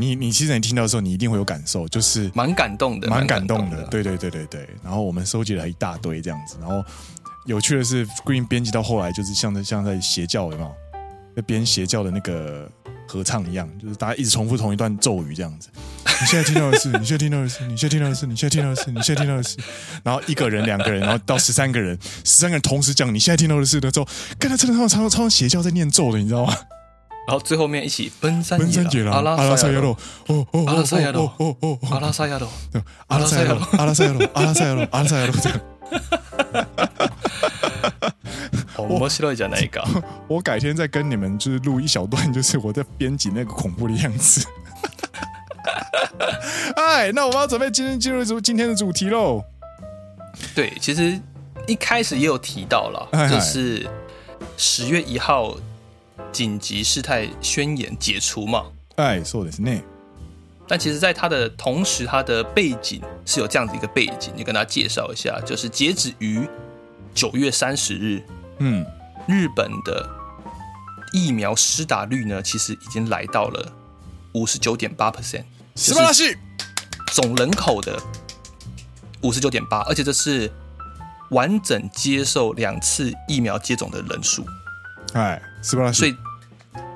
[0.00, 3.82] 你你其实你听到的时候，你一定会有感受，就是蛮感动的，蛮感动的。
[3.88, 4.68] 对对对对对。
[4.82, 6.82] 然后我们收集了一大堆这样子，然后
[7.46, 10.72] 有趣的是，Green 编辑到后来就是像在像在邪教，有没有？
[11.36, 12.70] 在编邪教的那个。
[13.10, 15.68] 合唱一样，就是大家一直重复同一段咒语这样子。
[16.04, 19.56] 你现在听到的是，你现在听到的是，你现在听到的是，你现在听到的是，你现在听到的是。
[20.04, 24.06] 然后一个人、两个人，然后到十三个人，十三个人同时讲你现在听到的是的时候，
[24.38, 26.54] 刚才真的超超超邪教在念咒的，你知道吗？
[27.30, 32.48] 然后最后面一起奔山奔山野郎，阿拉萨亚罗，哦哦阿拉萨亚罗，哦哦阿拉萨亚罗，
[33.06, 35.60] 阿拉萨亚罗，阿拉萨亚罗，阿拉萨亚罗，阿拉萨亚罗， 这样。
[38.76, 39.80] 我知道讲哪一个？
[40.26, 44.44] 我改天再跟你们就是录一小段，就是我在编辑那个恐怖的样子。
[46.74, 49.40] 哎，那我们要准备今天进入主今天的主题喽。
[50.52, 51.16] 对，其实
[51.68, 53.88] 一开始也有提到了，就是
[54.56, 55.54] 十月一号
[56.32, 58.64] 紧急事态宣言解除嘛。
[58.96, 59.80] 哎，说的是那。
[60.68, 66.48] 但其实，在它的同时，它的背景是有这样子一个背景，你跟大家介绍一下，就是截止于
[67.12, 68.22] 九月三十日。
[68.58, 68.86] 嗯，
[69.26, 70.08] 日本的
[71.12, 73.72] 疫苗施打率呢，其实已经来到了
[74.34, 75.42] 五十九点八 percent，
[75.74, 76.36] 什么东西？
[77.12, 78.00] 总人口的
[79.22, 80.48] 五十九点八，而且这是
[81.30, 84.44] 完整接受两次疫苗接种的人数。
[85.14, 86.16] 哎，所以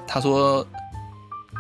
[0.07, 0.67] 他说，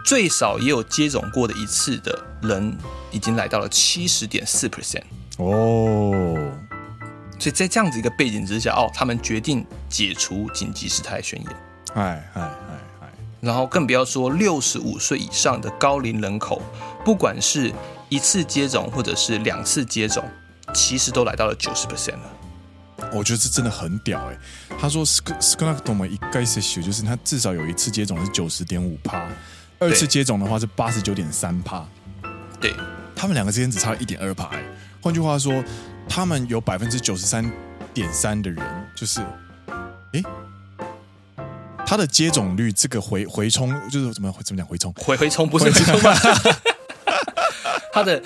[0.04, 2.76] 最少也有接种过的一次的人，
[3.10, 5.02] 已经来到了七十点四 percent。
[5.38, 6.36] 哦。
[7.36, 11.50] 所以在这样子一个背景之下，哦，他们决定解除紧急事态宣言。
[11.94, 12.50] 哎哎哎
[13.02, 16.62] 哎，然后更不要说六十五岁以上的高龄人口，
[17.04, 17.72] 不管是
[18.08, 20.24] 一次接种或者是两次接种，
[20.72, 22.30] 其实都来到了九十 percent 了。
[23.12, 24.38] 我觉得这真的很屌哎！
[24.78, 29.26] 他说斯克斯克纳克多么一该是血，就是他至少有一次接种是九十点五趴，
[29.78, 31.86] 二次接种的话是八十九点三趴。
[32.60, 32.74] 对，
[33.14, 34.50] 他们两个之间只差一点二趴。
[35.00, 35.62] 换句话说。
[36.06, 37.50] 他们有百分之九十三
[37.94, 38.62] 点三的人，
[38.94, 39.22] 就是，
[40.12, 40.22] 哎，
[41.86, 46.14] 他的接种率这个回回冲就是怎么怎么讲回冲回回冲不是回冲吗？
[47.90, 48.22] 他的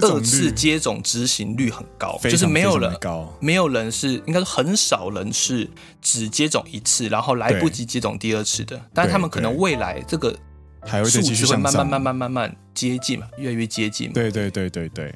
[0.00, 5.68] 二次接种执行率很高，就是没有人高，没有人是应该是很少人是
[6.02, 8.80] 只接种一次，然后来不及接种第二次的。
[8.92, 10.36] 但是他们可能未来这个
[10.82, 14.14] 还会再继续会慢慢慢慢慢慢接近嘛，越来越接近嘛。
[14.14, 15.14] 对对对对对。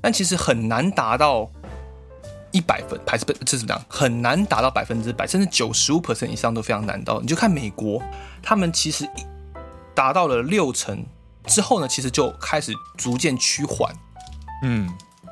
[0.00, 1.48] 但其实很难达到
[2.50, 3.84] 一百分，还是不这是怎么样？
[3.88, 7.20] 很难达到百分之百，甚至九十五 percent 以上都非常难到。
[7.20, 8.02] 你就看美国，
[8.42, 9.08] 他们其实
[9.94, 11.04] 达到了六成
[11.46, 13.94] 之后呢，其实就开始逐渐趋缓。
[14.64, 14.88] 嗯，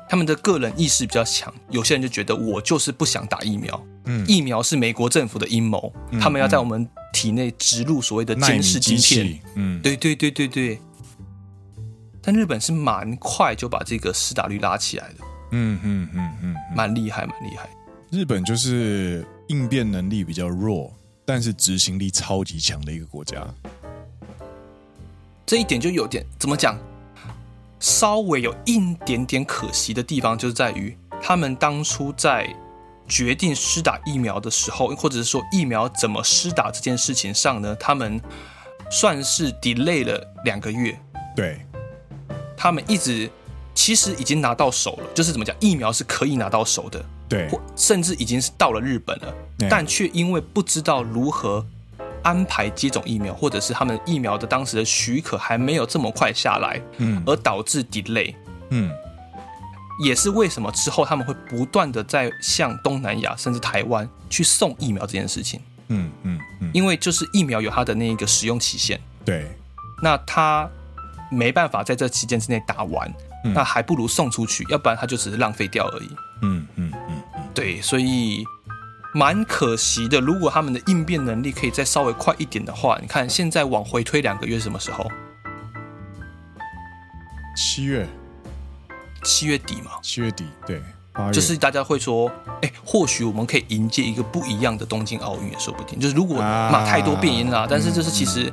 [0.09, 3.81] 他们的个人意识比较强，有些人就觉得我就是不想打疫苗。
[4.05, 9.39] 嗯，疫苗是美国政府的阴谋，嗯，他们要在我们体内植入所谓的监视晶片。
[9.55, 10.81] 嗯，对对对对对。
[12.21, 15.15] 但日本是蛮快就把这个施打率拉起来的，
[15.51, 17.69] 嗯嗯嗯嗯，蛮厉害，蛮厉害。
[18.11, 20.93] 日本就是应变能力比较弱，
[21.25, 23.41] 但是执行力超级强的一个国家。
[25.45, 26.77] 这一点就有点怎么讲，
[27.79, 32.47] 稍微有一点点可惜的地方，就是在于他们当初在
[33.07, 38.21] 决定施打疫苗的时候，或者是说疫苗怎么施打这件事情上呢，他们
[38.89, 40.97] 算是 delay 了两个月。
[41.35, 41.59] 对。
[42.55, 43.27] 他们一直
[43.73, 49.33] 其实已经拿到手了，就是怎么讲，疫苗是可以拿到手的，对，或甚至已经是到了日本了，
[49.67, 51.65] 但却因为不知道如何
[52.23, 58.33] 安排接种疫苗，或者是他们疫苗的当时的许可还没有这么快下来，嗯，而导致 delay，
[58.69, 58.91] 嗯，
[60.03, 69.45] 也是为什么之后他们会不断的在向东南亚甚至台湾去送疫苗这件事情，嗯嗯嗯，因为就是疫苗有它的那个使用期限，对，
[70.01, 70.69] 那他。
[71.33, 73.09] 没办法在这期间之内打完，
[73.45, 76.09] 嗯，那还不如送出去，要不然他就只是浪费掉而已。
[76.41, 78.43] 嗯嗯嗯嗯，对，所以
[79.13, 80.19] 蛮可惜的。
[80.19, 85.09] 如果他们的应变能力可以再稍微快一点的话，你看现在往回推两个月是什么时候？
[87.55, 88.07] 七月。
[89.23, 90.81] 七月底嘛，七月底对，
[91.31, 92.27] 就是大家会说，
[92.63, 95.99] 哎，或许我们可以迎接一个不一样的东京奥运也说不定。
[95.99, 98.51] 就是如果嘛太多变因啦，啊、但是就是其实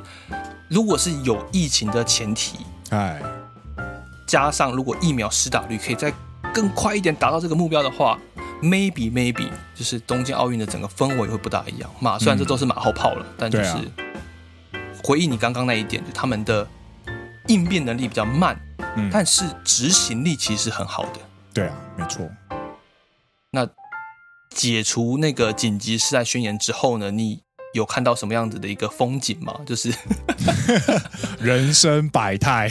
[0.67, 2.59] 如果是有疫情的前提，
[2.91, 3.19] 哎，
[4.27, 6.13] 加上如果疫苗施打率可以再
[6.53, 8.15] 更快一点达到这个目标的话
[8.61, 12.17] ，maybe maybe 就是东京奥运的整个氛围会不大一样嘛。
[12.17, 13.75] 虽然这都是马后炮了，嗯、但就是
[15.03, 16.67] 回忆你刚刚那一点，就他们的
[17.47, 18.59] 应变能力比较慢。
[18.95, 21.19] 嗯，但是执行力其实很好的。
[21.53, 22.29] 对啊，没错。
[23.51, 23.67] 那
[24.49, 27.11] 解除那个紧急事态宣言之后呢？
[27.11, 29.59] 你有看到什么样子的一个风景吗？
[29.65, 29.93] 就是
[31.39, 32.69] 人生百态。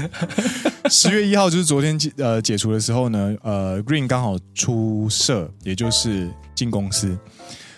[0.90, 7.16] 十月一号就是昨天解呃解除的时候呢，呃，Green 刚好出社，也就是进公司。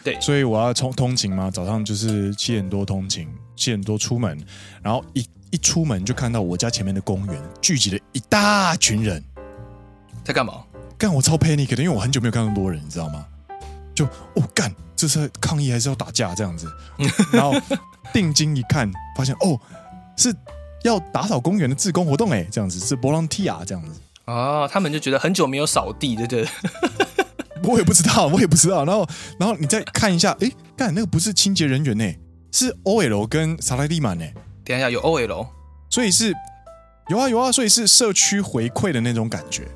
[0.03, 4.39] 对，所以我要通通勤嘛，早上就是七点多通勤，七点多出门，
[4.83, 5.27] 然后一。
[5.53, 9.23] 一出门就看到我家前面的公园聚集了一大群人，
[10.25, 10.65] 在干嘛？
[10.97, 13.27] 干我超 panic 的，因为我很久没有看那么多人，你知道吗？
[13.95, 16.71] 就哦干，这是抗议还是要打架这样子？
[17.33, 17.53] 然后
[18.13, 19.59] 定睛一看，发现哦
[20.17, 20.33] 是
[20.85, 26.49] 要打扫公园的自工活动哎，这样子是 volunteer 这样子哦，他们就觉得很久没有扫地，对不对？
[27.65, 28.85] 我也不知道，我也不知道。
[28.87, 29.05] 然后
[29.41, 32.05] 然后你再看一下，哎干那个不是清洁人员呢，
[32.53, 34.25] 是 OL 跟萨拉蒂曼呢。
[34.65, 35.49] 等一下有 OL，
[35.91, 36.33] 所以是
[37.09, 39.67] 有啊有啊，所以是社区回馈的那种感觉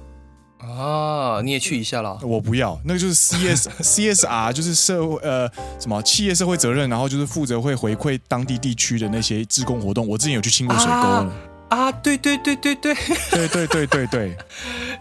[0.59, 1.40] 啊！
[1.45, 2.19] 你也去一下啦？
[2.23, 10.07] 我不要，那个就是 CS CSR，就是社会呃什么企业社会责任，然后就是负责会回馈当地地区的那些志工活动。
[10.07, 11.33] 我之前有去清过水沟啊，
[11.69, 11.92] 啊！
[11.92, 12.95] 对对对对对
[13.31, 14.37] 对对对对对，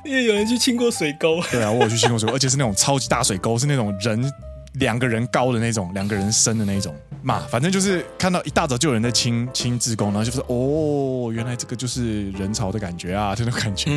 [0.03, 1.41] 因为 有人去清过水沟。
[1.51, 4.31] 对啊，我有去清过水沟，而且是那种超级大水沟，是那种人。
[4.79, 13.91] 两个人高的那种，两个人深的那种嘛，反正就是看到一大早就有人在清清志工，然后就是哦，原来这个就是人潮的感觉啊，这种感觉。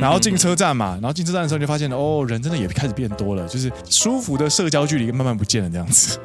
[0.00, 6.18] 然后进车站嘛，然后进车站的时候就发现哦，人真的也开始变多了，就是舒服的社交距离慢慢不见了这样子。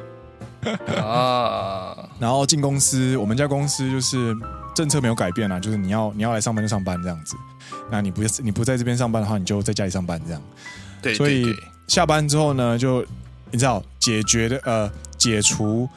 [1.02, 4.34] 啊，然后进公司，我们家公司就是
[4.74, 7.36] 政策没有改变啊，就是你要你要来上班就上班这样子，
[7.90, 10.42] 那你不你不在这边上班的话，你就在家里上班这样。
[11.02, 11.46] 对，所以
[11.86, 13.04] 下班之后呢，就。
[13.50, 15.88] 你知道解决的呃解除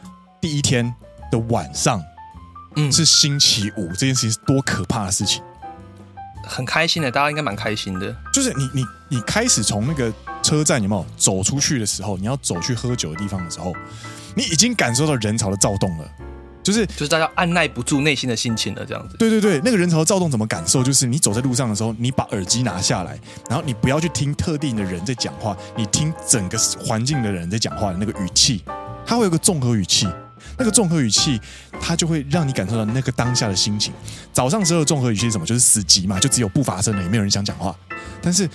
[0.42, 0.94] 第一天
[1.32, 2.02] 的晚上，
[2.76, 5.42] 嗯，是星期五，这件事情是多可怕的事情，
[6.44, 8.16] 很开心的，大家应该蛮开心的。
[8.34, 10.12] 就是你你你开始从那个
[10.42, 13.74] 车站有没有走出去的时候，你要走去喝酒的地方的时候，
[14.36, 16.08] 你已经感受到人潮的躁动了。
[16.64, 19.18] 就是就是大家按耐不住内心的心情了，这样子。
[19.18, 20.82] 对对对，那个人潮躁动怎么感受？
[20.84, 28.64] 就是你走在路上的时候，你把耳机拿下来，然后你不要去听特定的人在讲话，你听整个环境的人在讲话的那个语气，
[29.06, 30.08] 它会有个综合语气，
[30.58, 31.40] 那个综合语气
[31.82, 33.94] 它就会让你感受到那个当下的心情。
[34.32, 35.46] 早上时候的综合语气是什么？
[35.46, 37.76] 就是死寂嘛，就只有不发声的，也没有人想讲话。
[38.22, 38.50] 但是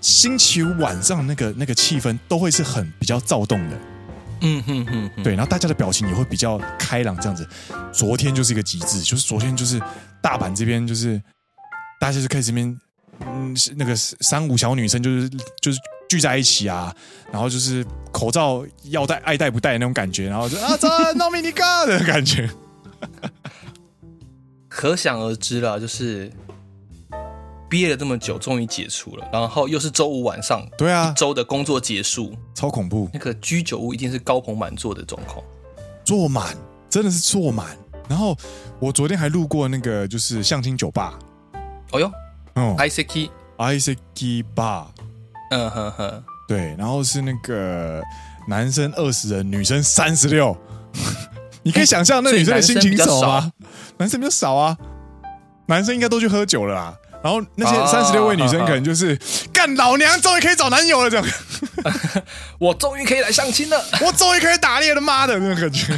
[0.00, 3.78] 星期五晚上那个那个气氛都会是很比较躁动的。
[4.44, 7.48] 嗯哼哼，哼，对，然后大家的表情也会比较开朗，这样子。
[7.92, 9.80] 昨天就是一个极致，就是昨天就是
[10.20, 11.22] 大阪这边就是
[12.00, 12.76] 大家就开始这边，
[13.20, 15.78] 嗯，那个三五小女生就是就是
[16.08, 16.94] 聚在一起啊，
[17.30, 22.50] 然后就是口罩要戴爱戴不戴那种感觉，然后就啊，在诺米尼加的感觉，
[24.68, 26.30] 可想而知了，就是。
[27.72, 33.08] 憋了这么久，终于解除了，然后又是周五晚上，对啊，周的工作结束，超恐怖。
[33.14, 35.42] 那个居酒屋一定是高朋满座的状况，
[36.04, 36.54] 坐满，
[36.90, 37.74] 真的是坐满。
[38.10, 38.36] 然后
[38.78, 41.18] 我昨天还路过那个就是相亲酒吧，
[41.92, 42.12] 哦哟，
[42.56, 44.88] 嗯，Iseki Iseki Bar，
[45.50, 48.02] 嗯哼哼，对，然后是那个
[48.46, 50.54] 男生二十人，女生三十六，
[51.64, 53.50] 你可以想象那女生的心情怎么吗？
[53.96, 54.76] 男生比较少啊，
[55.68, 56.98] 男生应该都去喝酒了啦。
[57.22, 59.18] 然后那些三十六位女生可能就是
[59.52, 61.26] 干老娘终于可以找男友了这样，
[62.58, 65.92] 我终于可以来相亲了，我终于可以打猎了妈的那种感觉，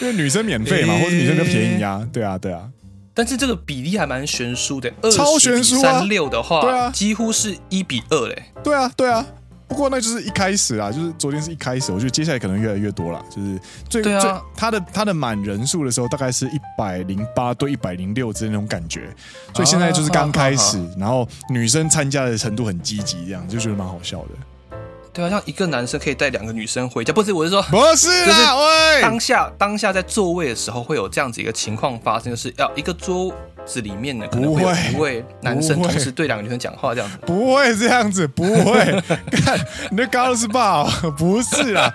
[0.00, 2.68] 因为女生免费嘛，或者女生比较便宜啊，对啊对啊，
[3.14, 9.24] 但是这个比例还蛮悬殊的，超悬殊啊，三六的话，对啊，几乎是一比二嘞，对啊对啊。
[9.68, 13.22] 不过那就是一开始啊，就是昨天是一开始，我觉得接下来可能越来越多了。
[13.28, 14.12] 就是最最
[14.56, 19.08] 他的他的满人数的时候，大概是一百零八对一百零六之那种感觉，
[19.54, 24.78] 所以现在就是刚开始，然后女生参加的程度很积极，这样就觉得蛮好笑的。
[25.12, 33.34] 对啊，像一个男生可以带两个女生回家，不是，我是说不是啦，喂，当下当下在座位的时候会有这样子一个情况发生，就是要一个桌。
[33.66, 39.02] 子里面呢，可能会有一位男生同时对两个女生讲话这样子，不会这样子，不会。
[39.32, 39.58] 看
[39.90, 40.84] 你的高是吧？
[41.18, 41.92] 不是啦。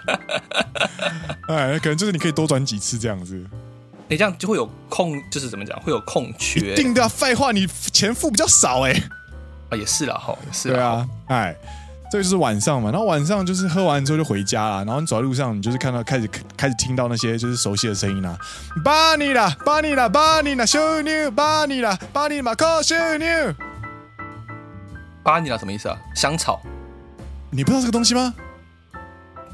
[1.48, 3.42] 哎，可能就是你可以多转几次这样子。
[4.08, 6.76] 你这样就会有空，就是怎么讲，会有空缺。
[6.76, 8.92] 定的废话，你钱付比较少哎。
[9.70, 10.70] 啊，也是啦，哈，也是。
[10.70, 11.56] 对啊，哎。
[12.12, 18.38] 这就是晚上嘛，然后晚上就是喝完之后就回家了，然后你走在路上，你就是看到开始开始听到那些就是熟悉的声音啦，
[18.84, 23.28] 巴尼啦，巴尼啦，巴尼啦，修牛，巴尼啦，巴尼马克修牛，
[25.24, 25.98] 巴尼啦什么意思啊？
[26.14, 26.62] 香草？
[27.50, 28.34] 你不知道这个东西吗？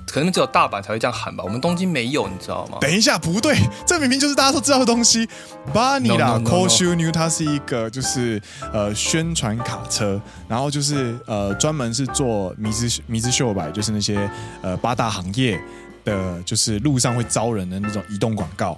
[0.10, 2.78] 可能只有大阪才会这样喊吧，我们东京没有，你知道吗？
[2.80, 5.28] 等一下，不对，这明明就是大家都知道的东西。
[5.74, 8.42] 巴尼拉 Koshu New，它是一个就是
[8.74, 14.30] 呃宣传卡车，然后就是呃专门是做迷之迷之秀吧，就是那些
[14.62, 15.60] 呃八大行业
[16.06, 18.78] 的，就是路上会招人的那种移动广告。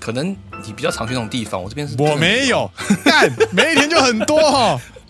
[0.00, 0.36] 可能
[0.66, 2.68] 你比较常去那种地方，我这边是我没有，
[3.04, 4.80] 干每一天就很多哈。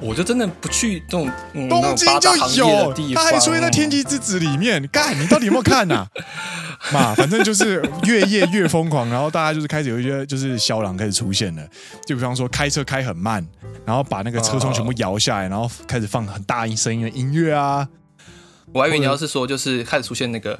[0.00, 4.86] 我就真的不去这种、嗯、东京就有，他还出现在《天气之子》里面。
[4.90, 6.08] 干，你到底有没有看呐、啊？
[6.92, 11.62] 嘛，反正就是越夜越疯狂，然后大家就是开始有一些就是肖郎开始出现了。
[12.06, 13.46] 就比方说开车开很慢，
[13.84, 17.86] 然后把那个车窗全部摇下来，然后开始放很大音声音的音乐啊。
[18.72, 20.58] 我还以为你要是说就是开始出现那个。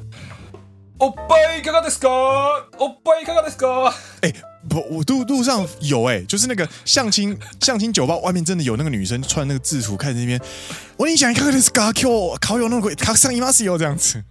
[1.00, 1.34] 欧巴，
[1.64, 2.08] 看看这个，
[2.76, 3.86] 欧巴，看看这个。
[4.20, 4.30] 哎，
[4.68, 10.38] 不，我路路上有哎、欸，就是那个相亲相亲酒吧外面真的有那个女生穿那个制服，看那边。
[10.98, 14.22] 我跟你讲，看看这个，Q 考有那么鬼，他上一码是有这样子。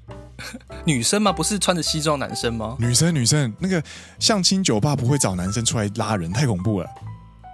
[0.86, 1.32] 女生吗？
[1.32, 2.78] 不是穿着西装男生吗？
[2.80, 3.82] 女生，女生，那个
[4.20, 6.88] 相亲酒吧不会找男生出来拉人，太恐怖了。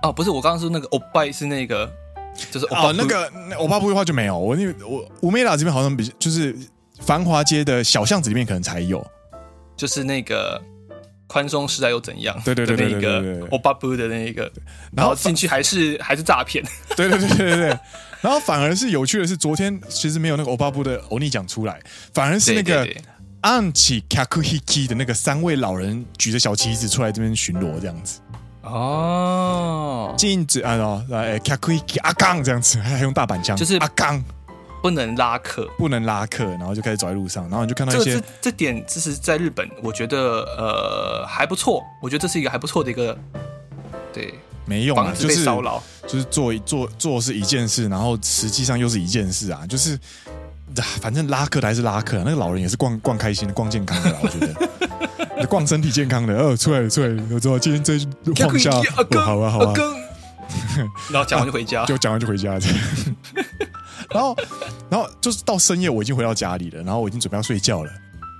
[0.03, 1.89] 哦，不是，我刚刚说那个欧巴是那个，
[2.51, 4.38] 就是哦，那个欧巴不的话就没有。
[4.38, 6.53] 我因为我乌梅拉这边好像比就是。
[7.02, 9.06] 繁华街的小巷子里面可能才有，
[9.76, 10.62] 就是那个
[11.28, 12.39] 宽松时代又怎样？
[12.46, 14.52] 对对对对对对，欧巴布的那一个，
[14.96, 16.64] 然后进去还是还是诈骗。
[16.96, 17.80] 对对对对对对，
[18.22, 21.80] 然后反而是有趣的是，昨天其实没有那个欧巴布的欧尼讲出来，
[22.14, 22.88] 反而是那个
[23.41, 28.20] 安琪卡库希基的那个三位老人举着小旗子出来这边巡逻这样子。
[28.64, 34.24] 哦，禁止啊，来卡库希基阿刚这样子，还用大板腔，就是阿刚。
[34.86, 43.18] 不能拉客，不能拉客，然后就开始走在路上，然后你就看到一些这这，这点，这是在日本，我觉得呃还不错，我觉得这是一个还不错的一个，
[44.14, 50.00] 对，没用啊，就是骚扰，就是做做做是一件事，然后实际上又是一件事啊，就是
[51.02, 57.98] 反正拉客的还是拉客，那个老人也是逛逛开心的，逛健康的啦，我觉得， 逛身体健康的，哦，出来出来，我知道今天这
[58.46, 59.74] 晃一下，哦，好啊好啊，
[61.10, 62.60] 然后讲完就回家，就讲完就回家。
[64.12, 64.38] 然后，
[64.90, 67.92] 然后就是到深夜，我已经回到家里了，然后我已经准备要睡觉了。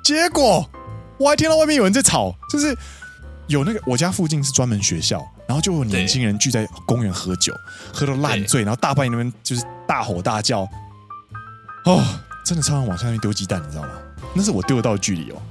[0.04, 0.70] 结果
[1.18, 2.78] 我还听到外面有人在吵，就是
[3.48, 7.54] 有那个我家附近是专门学校，然后就有年轻人聚在公园喝酒，
[7.93, 10.68] 喝到烂醉，然后大半夜那边就是大吼大叫。
[11.86, 12.04] 哦，
[12.46, 13.89] 真的超想往下面丢鸡蛋，你知道吗？
[14.34, 15.41] 那是我丢得到的距离哦。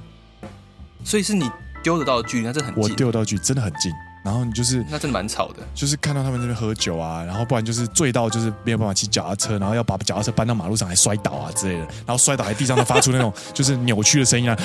[1.03, 1.49] 所以是你
[1.83, 2.83] 丢得到的距离，那这很近。
[2.83, 3.91] 我丢得到的距离真的很近。
[4.25, 14.57] 然后你就是那真的蛮吵的，就是看到他们在那边喝酒啊，然后不然就是醉到就是没有办法骑脚踏车，然后要把脚踏车搬到马路上还摔倒啊之类的，然后摔倒在地上都发出那种 就是扭曲的声音啊，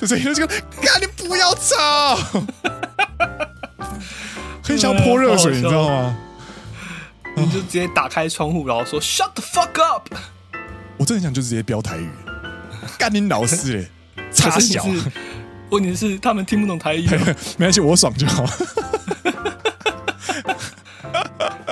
[0.00, 2.16] 这声音就赶紧不要吵，
[4.64, 6.16] 很想泼热水，你知道吗？
[7.36, 10.08] 你就直接打开窗户，然后说 Shut the fuck up！
[10.96, 12.10] 我真的想就直接飙台语，
[12.98, 13.88] 干你老师嘞，
[14.34, 14.84] 差小。
[15.72, 17.08] 问题是他们听不懂台语，
[17.56, 18.44] 没关系，我爽就好。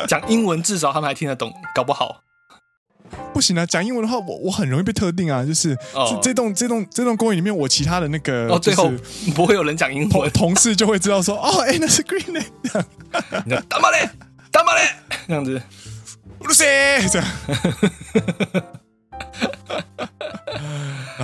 [0.09, 2.23] 讲英文至少他们还听得懂，搞不好。
[3.33, 3.65] 不行啊！
[3.67, 8.91] 讲英文的话，我我很容易被特定啊，就是、哦、这栋这栋这栋公寓里面，我其他的那个哦，最后
[9.35, 12.43] 不会有人讲英文，同事就会知道说哦，哎，那是 Green 嘞，
[13.69, 14.09] 打马嘞，
[14.51, 14.83] 打马嘞，
[15.29, 15.61] 这样子，
[16.41, 16.65] 乌鲁塞
[17.09, 17.29] 这样。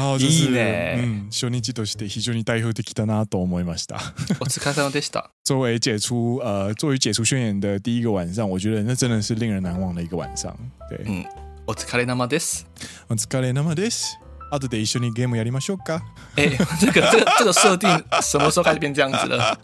[0.06, 3.96] 然后就是，嗯，初日として非常に代表的きたなと思いました。
[4.38, 5.30] お疲れ様でした。
[5.42, 10.56] 作为解除呃，作为解除宣言的第一个晚上，我觉得那真的是令人难忘的一个晚上。
[10.88, 11.24] 对，嗯，
[11.66, 12.66] お疲れ様です。
[13.08, 14.16] お疲れ様です。
[14.48, 16.00] 后で一绪にゲームやりましょうか。
[16.36, 17.90] 哎，这个这个这个设定
[18.22, 19.58] 什么时候开始变这样子了？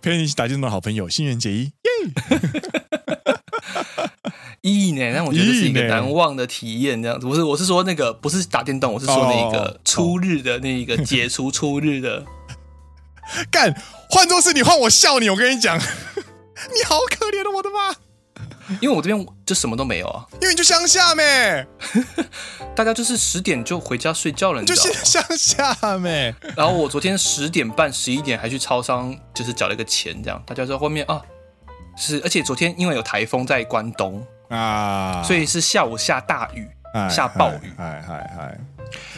[0.00, 2.77] 陪你一起打电动的好朋友，新垣结衣，耶！
[4.62, 5.12] 意义呢？
[5.14, 7.26] 但我觉得是一个难忘的体验，这样子。
[7.26, 12.24] 不是，我是说那个不是打电动，我是说那个初日的那个解除初日的。
[13.50, 13.74] 干，
[14.08, 15.28] 换作是你，换我笑你。
[15.28, 17.94] 我跟你讲， 你好可怜的，我的妈！
[18.80, 20.26] 因为我这边就什么都没有啊。
[20.42, 21.66] 因为你就乡下咩，
[22.74, 24.90] 大家就是十点就回家睡觉了，你知道吗？
[24.90, 26.34] 就是乡下咩。
[26.54, 30.42] 然后我昨天十点半、十一点还去超商，就是缴了一个钱，这样。
[30.44, 31.20] 大家在后面啊，
[31.98, 34.24] 是而且昨天因为有台风在关东。
[34.48, 36.66] 啊，所以是下午下大雨，
[37.10, 38.58] 下暴雨，哎嗨嗨，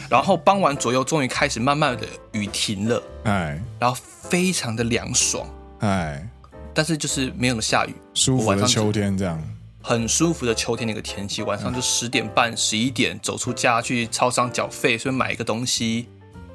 [0.09, 3.57] 然后傍晚左右，终于开始慢慢的雨停了，哎。
[3.79, 5.47] 然后非常的凉爽，
[5.79, 6.27] 哎，
[6.73, 9.41] 但是就是没有下雨，舒服的秋天这样。
[9.81, 16.09] 很舒服的秋天那个天气，晚上就十点半、十一点走出家去超商缴费，顺便买一个东西，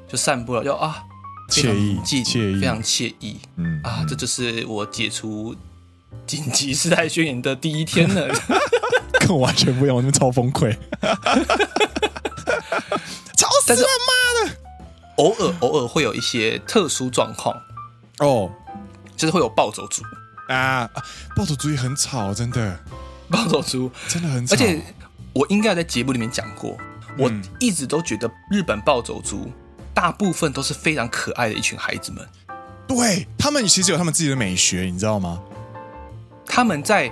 [0.07, 1.03] 就散步了，就啊，
[1.49, 5.55] 惬意，惬意，非常惬意，嗯啊，这就是我解除
[6.25, 8.27] 紧急事态宣言的第一天了，
[9.19, 10.75] 跟我完全不一样，我那边超崩溃，
[13.35, 14.57] 吵死了，妈的！
[15.17, 17.55] 偶尔偶尔会有一些特殊状况，
[18.19, 18.51] 哦，
[19.15, 20.03] 就是会有暴走族
[20.47, 20.89] 啊，
[21.35, 22.79] 暴走族也很吵，真的。
[23.29, 24.81] 暴走族真的很吵，而且
[25.33, 26.77] 我应该在节目里面讲过，
[27.17, 27.29] 我
[27.59, 29.51] 一直都觉得日本暴走族
[29.93, 32.25] 大部分都是非常可爱的一群孩子们。
[32.87, 35.41] 对，他们其实有他们自己的美学，你知道吗？
[36.47, 37.11] 他们在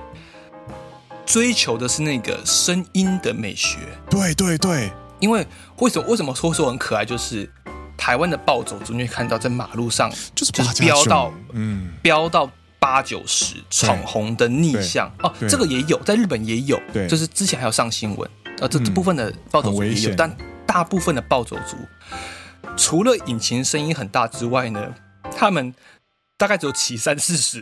[1.26, 3.78] 追求的是那个声音的美学。
[4.10, 5.46] 对对对，因为
[5.78, 7.06] 为什么为什么说说很可爱？
[7.06, 7.48] 就是
[7.96, 11.94] 台湾的暴走族，你会看到在马路上就是就是飙到嗯。
[12.02, 12.50] 飙到。
[12.78, 15.12] 八九十闯红灯逆向。
[15.24, 18.30] 哦，这个也有，在日本也有，对，就是之前还有上新闻，
[18.60, 20.32] 呃，这这部分的暴走族也有，但
[20.68, 21.76] 大部分的暴走族，
[22.78, 24.94] 除了引擎声音很大之外呢，
[25.36, 25.74] 他们
[26.38, 27.60] 大概只有骑三四十，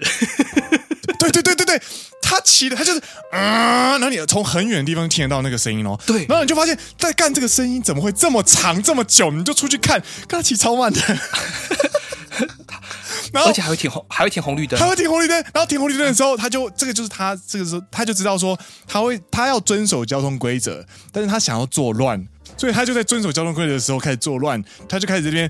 [2.22, 3.00] 他骑的他就是
[3.32, 11.00] 啊，然后你从很远的地方听得到那个声音哦，对，然后你就发现在干这个声音怎么会这么长这么久，你就出去看，看他骑超慢的。
[13.32, 15.36] 然后而且还会停红，还会停红绿灯，还会停红绿灯。
[15.54, 18.58] 然后停红绿灯的时候，他就这个就是他这个时候他就知道说
[18.88, 22.24] 他会他要遵守交通规则，但是他想要作乱，
[22.58, 25.50] 所以他就在遵守交通规则的时候开始作乱，他就开始这边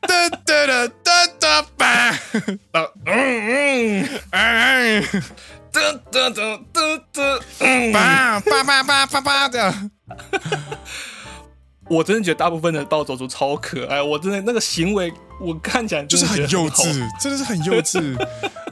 [0.00, 2.58] 哒哒哒哒哒爸，嗯
[3.06, 5.00] 嗯，哎
[5.72, 6.80] 哒，哒哒哒哒
[7.12, 9.74] 哒，爸爸爸爸爸爸的，
[11.88, 18.16] 我真的觉得大部分的暴走族超可爱，我真的那个行为，我看起来就是很幼稚，真的是很幼稚。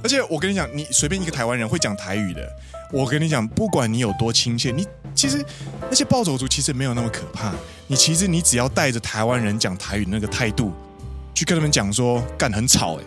[0.02, 2.48] 而且我跟你讲，你随便一个台湾人会讲台语的。
[2.90, 5.44] 我跟你讲，不管你有多亲切，你其实
[5.88, 7.52] 那些暴走族其实没有那么可怕。
[7.86, 10.72] 你其实你只要带着台湾人讲台语那个态度，
[11.34, 13.04] 去跟他们讲说干很吵，哎，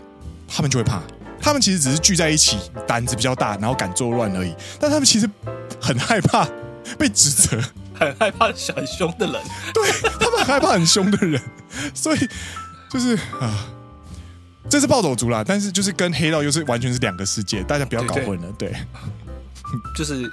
[0.47, 1.01] 他们就会怕。
[1.41, 2.57] 他们其实只是聚在一起，
[2.88, 4.55] 胆子比较大，然后敢作乱而已。
[4.79, 5.29] 但他们其实
[5.81, 6.47] 很害怕
[6.97, 7.61] 被指责。
[7.95, 8.57] 很害怕很
[8.88, 9.36] 凶的人，
[9.71, 11.39] 对，他们很害怕很凶的人，
[11.93, 12.27] 所以
[12.89, 13.69] 就是啊，
[14.67, 18.51] 这是暴走族啦，但是就是跟黑道又是完全是两个世界，大家不要搞混了。
[18.57, 18.79] 对，对，对，
[19.95, 20.32] 就是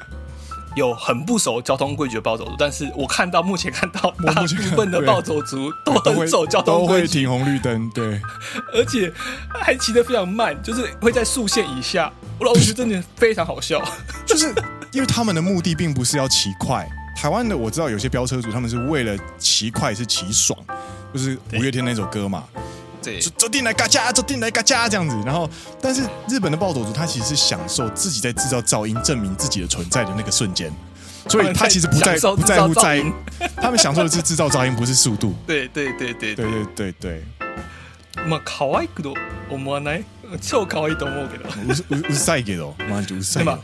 [0.76, 8.20] 有很不守交通规矩的暴走族，但是我看到目前看到大部分的暴走族都很守交通规矩，都会停红绿灯，对，
[8.72, 9.12] 而且
[9.49, 12.12] 还骑得非常慢，就是会在速线以下。
[12.38, 13.82] 我老觉得真的非常好笑，
[14.24, 14.55] 就是
[14.93, 16.88] 因为他们的目的并不是要骑快。
[17.16, 20.59] 台湾的我知道有些飙车族，他们是为了骑快是骑爽，
[21.12, 22.45] 就是五月天那首歌嘛，
[23.01, 25.16] 对，走进来嘎加，走进来嘎加这样子。
[25.26, 25.49] 然后，
[25.82, 30.72] 但是日本的暴走族他其实是享受自己在制造噪音，证明自己的存在的那个瞬间，
[31.30, 33.03] 所以他其实不在不在乎在，
[33.58, 35.36] 他们享受的是制造噪音，不是速度。
[35.45, 37.24] 对对对对对对对对。
[38.28, 39.03] まあ可爱く
[39.49, 40.03] 思わない？
[40.41, 41.43] 超可爱いと思うけど。
[41.49, 43.60] うううるけど，妈就うるさい。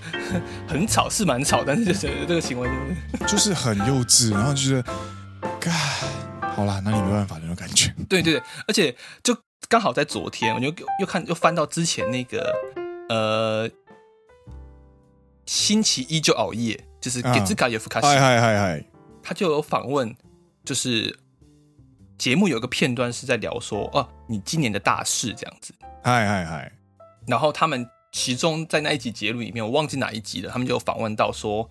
[0.68, 2.70] 很吵是蛮吵，但是就是这个行为
[3.26, 4.84] 就是很幼稚，然后就是，
[5.60, 5.72] 嘎，
[6.57, 7.95] 好啦，那你没办法那种感觉。
[8.09, 9.37] 对对对，而且就
[9.69, 12.53] 刚好在昨天，我就又看又翻到之前那个
[13.09, 13.71] 呃，
[15.45, 18.85] 星期一就熬夜，就是给自卡耶夫卡西，嗨嗨嗨嗨，
[19.23, 20.17] 他就有访问，
[20.65, 21.17] 就是。
[22.19, 26.73] 节目有个片段是在聊说，哦、啊，你今年的大事这样子，嗨嗨嗨。
[27.27, 31.69] 然后他们其中在那一集节目里面，我忘记哪一集了，他们就有访问到说，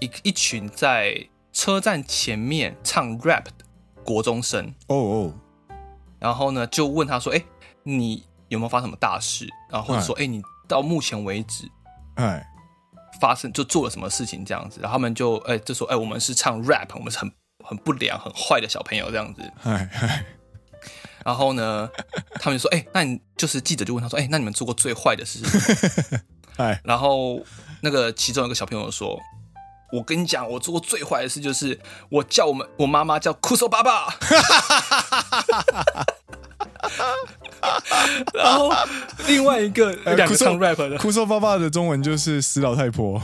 [0.00, 3.59] 一一群在车站前面唱 rap 的
[4.04, 5.34] 国中生，哦哦，
[6.18, 7.42] 然后呢就问他说，哎，
[7.82, 9.48] 你有没有发生什么大事？
[9.70, 11.70] 然后或者说，哎，你到目前为止，
[12.14, 12.46] 哎，
[13.20, 14.80] 发生就做了什么事情这样子？
[14.80, 17.30] 然后他们就，哎，就说，哎，我们是唱 rap，我们是很。
[17.62, 19.42] 很不良、很坏的小朋友这样子，
[21.24, 21.88] 然后呢，
[22.40, 26.18] 他们就说：“哎、欸，那你就是记者就问他说：‘哎、欸，那你们做过最坏的事是什
[26.56, 27.38] 么？’ 然后
[27.82, 29.20] 那个其中一个小朋友说
[29.92, 31.78] ：‘我跟你讲，我做过最坏的事就是
[32.08, 34.06] 我叫我们我妈妈叫酷手爸爸。
[38.32, 38.72] 然后
[39.26, 43.20] 另外一个两个唱 rap 的酷手爸爸的中文就是死老太婆。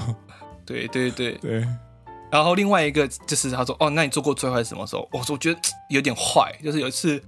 [0.64, 1.66] 对对对对。
[2.30, 7.22] 然后另外一个就是他说：“哦，那你做过最坏是什么时候？”我说：“我觉得有点坏，就是有一次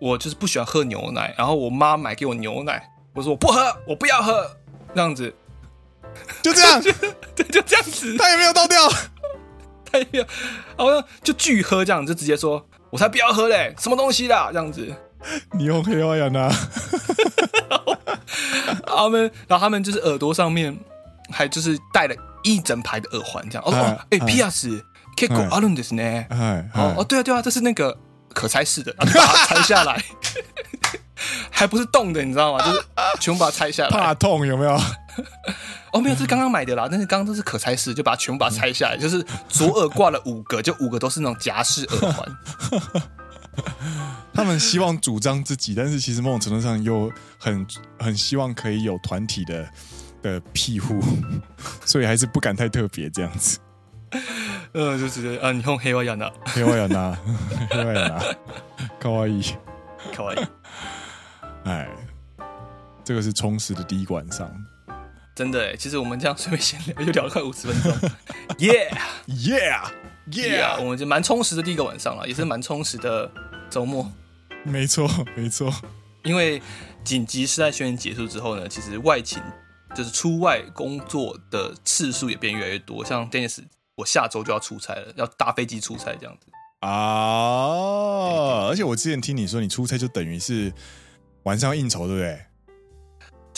[0.00, 2.82] 我就是不喜欢喝牛奶，然后我妈买给我牛奶，
[3.14, 4.50] 我说我不喝，我不要喝，
[4.94, 5.32] 这样子，
[6.41, 6.81] 就这样，
[7.35, 8.87] 对，就这样子，他也没有倒掉，
[9.91, 10.25] 他也没有，
[10.77, 14.93] 然后就拒喝这样子，就直接说，我才不要喝嘞，什么东西啦，这样子。
[15.53, 16.29] 你用黑话呀？
[16.31, 16.39] 那，
[18.85, 20.77] 然后他们，然后他们就是耳朵上面
[21.31, 22.15] 还就是戴了。
[22.47, 24.83] 一整排的耳环，这样哦哦，哎，ピアス
[25.17, 26.27] 结构あるんですね。
[26.75, 27.97] 哦哦，对啊对啊，这是那个
[28.35, 29.99] 可拆式的，把它拆下来，
[31.49, 32.63] 还不是动的，你知道吗？
[32.63, 32.85] 就是
[33.19, 34.79] 全部把它拆下来，怕痛有没有？
[35.92, 36.88] 哦，没有，这是刚刚买的啦。
[36.90, 42.28] 但是刚刚都是可拆式，就把它全部把它拆下来，就是左耳挂了五个，就五个都是那种夹式耳环。
[44.32, 47.66] 他们希望主张自己，但是其实某种程度上又很
[47.98, 49.68] 很希望可以有团体的。
[50.22, 51.00] 的庇护，
[51.82, 53.58] 所以还是不敢太特别这样子。
[54.72, 57.18] 呃，就直接啊，你用黑娃养的，黑娃养的，
[57.70, 58.36] 黑娃养的，
[59.00, 59.42] 卡哇伊，
[60.12, 60.46] 卡哇伊。
[61.64, 61.88] 哎，
[63.02, 64.46] 这个是充实的第一个晚上。
[65.40, 67.90] 真的哎，其实我们这样随便闲聊，就聊了快五十分钟。
[68.58, 73.32] Yeah，Yeah，Yeah，我们就蛮充实的第一个晚上了，也是蛮充实的
[73.70, 74.12] 周末。
[74.64, 75.72] 没错，没错。
[76.24, 76.60] 因为
[77.02, 79.42] 紧急事态宣言结束之后呢，其实外勤。
[79.92, 83.58] 就是出外工作的次数也变越来越多，像 Dennis，
[83.96, 86.46] 我下周就要出差了，要搭飞机出差这样子
[86.78, 88.68] 啊。
[88.68, 90.72] 而且我之前听你说，你出差就等于是
[91.42, 92.40] 晚上要应酬，对不对？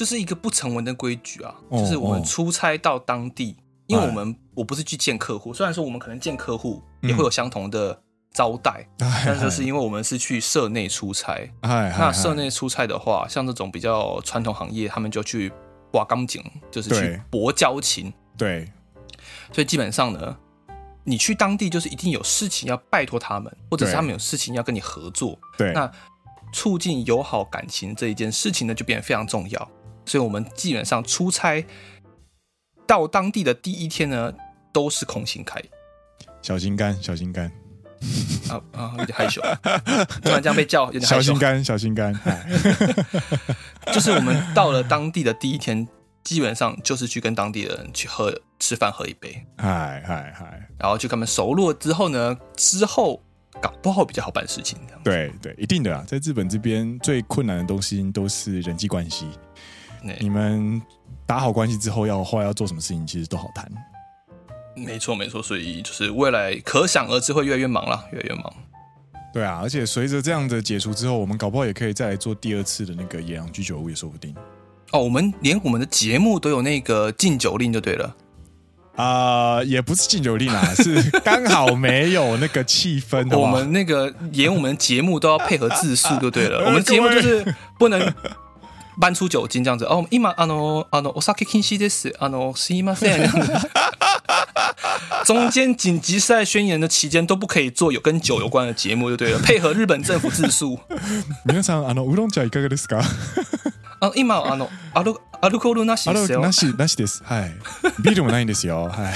[0.02, 15.52] 就是一个不成文的规矩啊，就是我们出差到当地，因为我们我不是去见客户，虽然说我们可能见客户也会有相同的招待，嗯、但是就是因为我们是去社内出差，哎、那社内出差的话，像这种比较传统行业，他们就去。
[15.92, 18.66] 挂钢筋就是去博交情，对，
[19.52, 20.34] 所以基本上呢，
[21.04, 25.92] 你去当地就是一定有事情要拜托他们，或者是他们有事情要跟你合作，对，那
[26.50, 29.70] 促进友好感情这一件事情呢，就变得非常重要。
[30.04, 31.64] 所以我们基本上出差
[32.86, 34.32] 到当地的第一天呢，
[34.72, 35.62] 都是空心开，
[36.42, 37.50] 小心肝，小心肝。
[38.50, 39.40] 啊啊，有点害羞，
[40.22, 41.14] 突然这样被叫，有点害羞。
[41.14, 42.12] 小心肝，小心肝。
[43.94, 45.86] 就是我们到了当地的第一天，
[46.24, 49.46] 基本上就是去跟当地的人去喝吃饭，喝一杯。
[49.56, 53.22] 嗨嗨嗨，然后就跟他们熟络之后呢，之后
[53.60, 54.76] 搞不好比较好办事情。
[55.04, 59.28] 对对，一定的啊，在日本这边最困难的东西都是人际关系。
[60.06, 60.80] 对你们
[61.26, 63.70] 打好关系之后，要后来要做什么事情，其实都好谈。
[64.74, 68.52] 没错，没错，所以就是未来可想而知会越来越忙了，越来越忙。
[69.32, 74.34] 对啊，而且随着这样的解除之后，我们搞不好也可以再来做第二次的那个野狼居酒屋也说不定。
[74.92, 78.16] 哦，我们连我们的节目都有那个禁酒令就对了。
[78.96, 83.36] 啊、呃，也不是禁酒令啊，是刚好没有那个气氛的。
[83.40, 88.14] 我们那个演我们节目都要配合字数就对了， 我们节目就是不能。
[89.01, 92.13] 搬出酒精这样子哦，今あのあのお酒禁止です。
[92.19, 93.29] あのす いません。
[95.25, 99.39] 中间紧急事态宣言的期间都不可以做有跟酒有关的节目，就对了。
[99.39, 100.79] 配合日本政府自肃。
[101.45, 103.01] 皆さんあの乌龙茶いかがですか？
[103.99, 106.39] 啊，今あのアルアルコールなしですよ。
[106.41, 107.23] なしなしです。
[107.23, 107.51] はい。
[108.01, 108.89] ビールもないんですよ。
[108.89, 109.13] はい。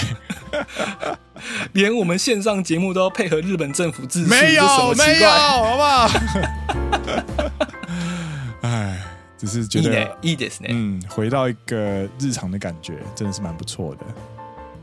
[1.74, 4.64] 连我们线上节目都要配合日本政府自肃，没有
[4.96, 6.10] 没有，好不好？
[8.62, 9.08] 哎。
[9.46, 10.70] 只是觉得いいですね。
[10.70, 14.06] 嗯，回到一个日常的感觉，真的是蛮不错的。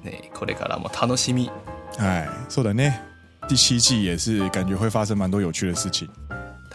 [0.04, 1.50] ね、これからも楽しみ。
[1.98, 3.00] 哎，そうだね。
[3.48, 6.08] 第七季也是感觉会发生蛮多有趣的事情。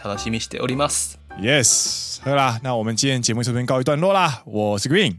[0.02, 1.16] 楽しみしております。
[1.40, 4.42] Yes，好啦，那我们今天节目这边告一段落啦。
[4.44, 5.18] 我是 Green，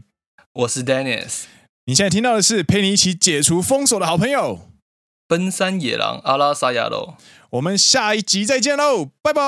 [0.52, 1.44] 我是 Dennis。
[1.86, 4.60] 你现在听到的是陪你一起解除封锁的好朋友——
[5.28, 7.16] 奔山野郎阿拉萨亚罗。
[7.50, 9.42] 我们下一集再见喽，拜拜，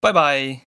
[0.00, 0.71] 拜拜。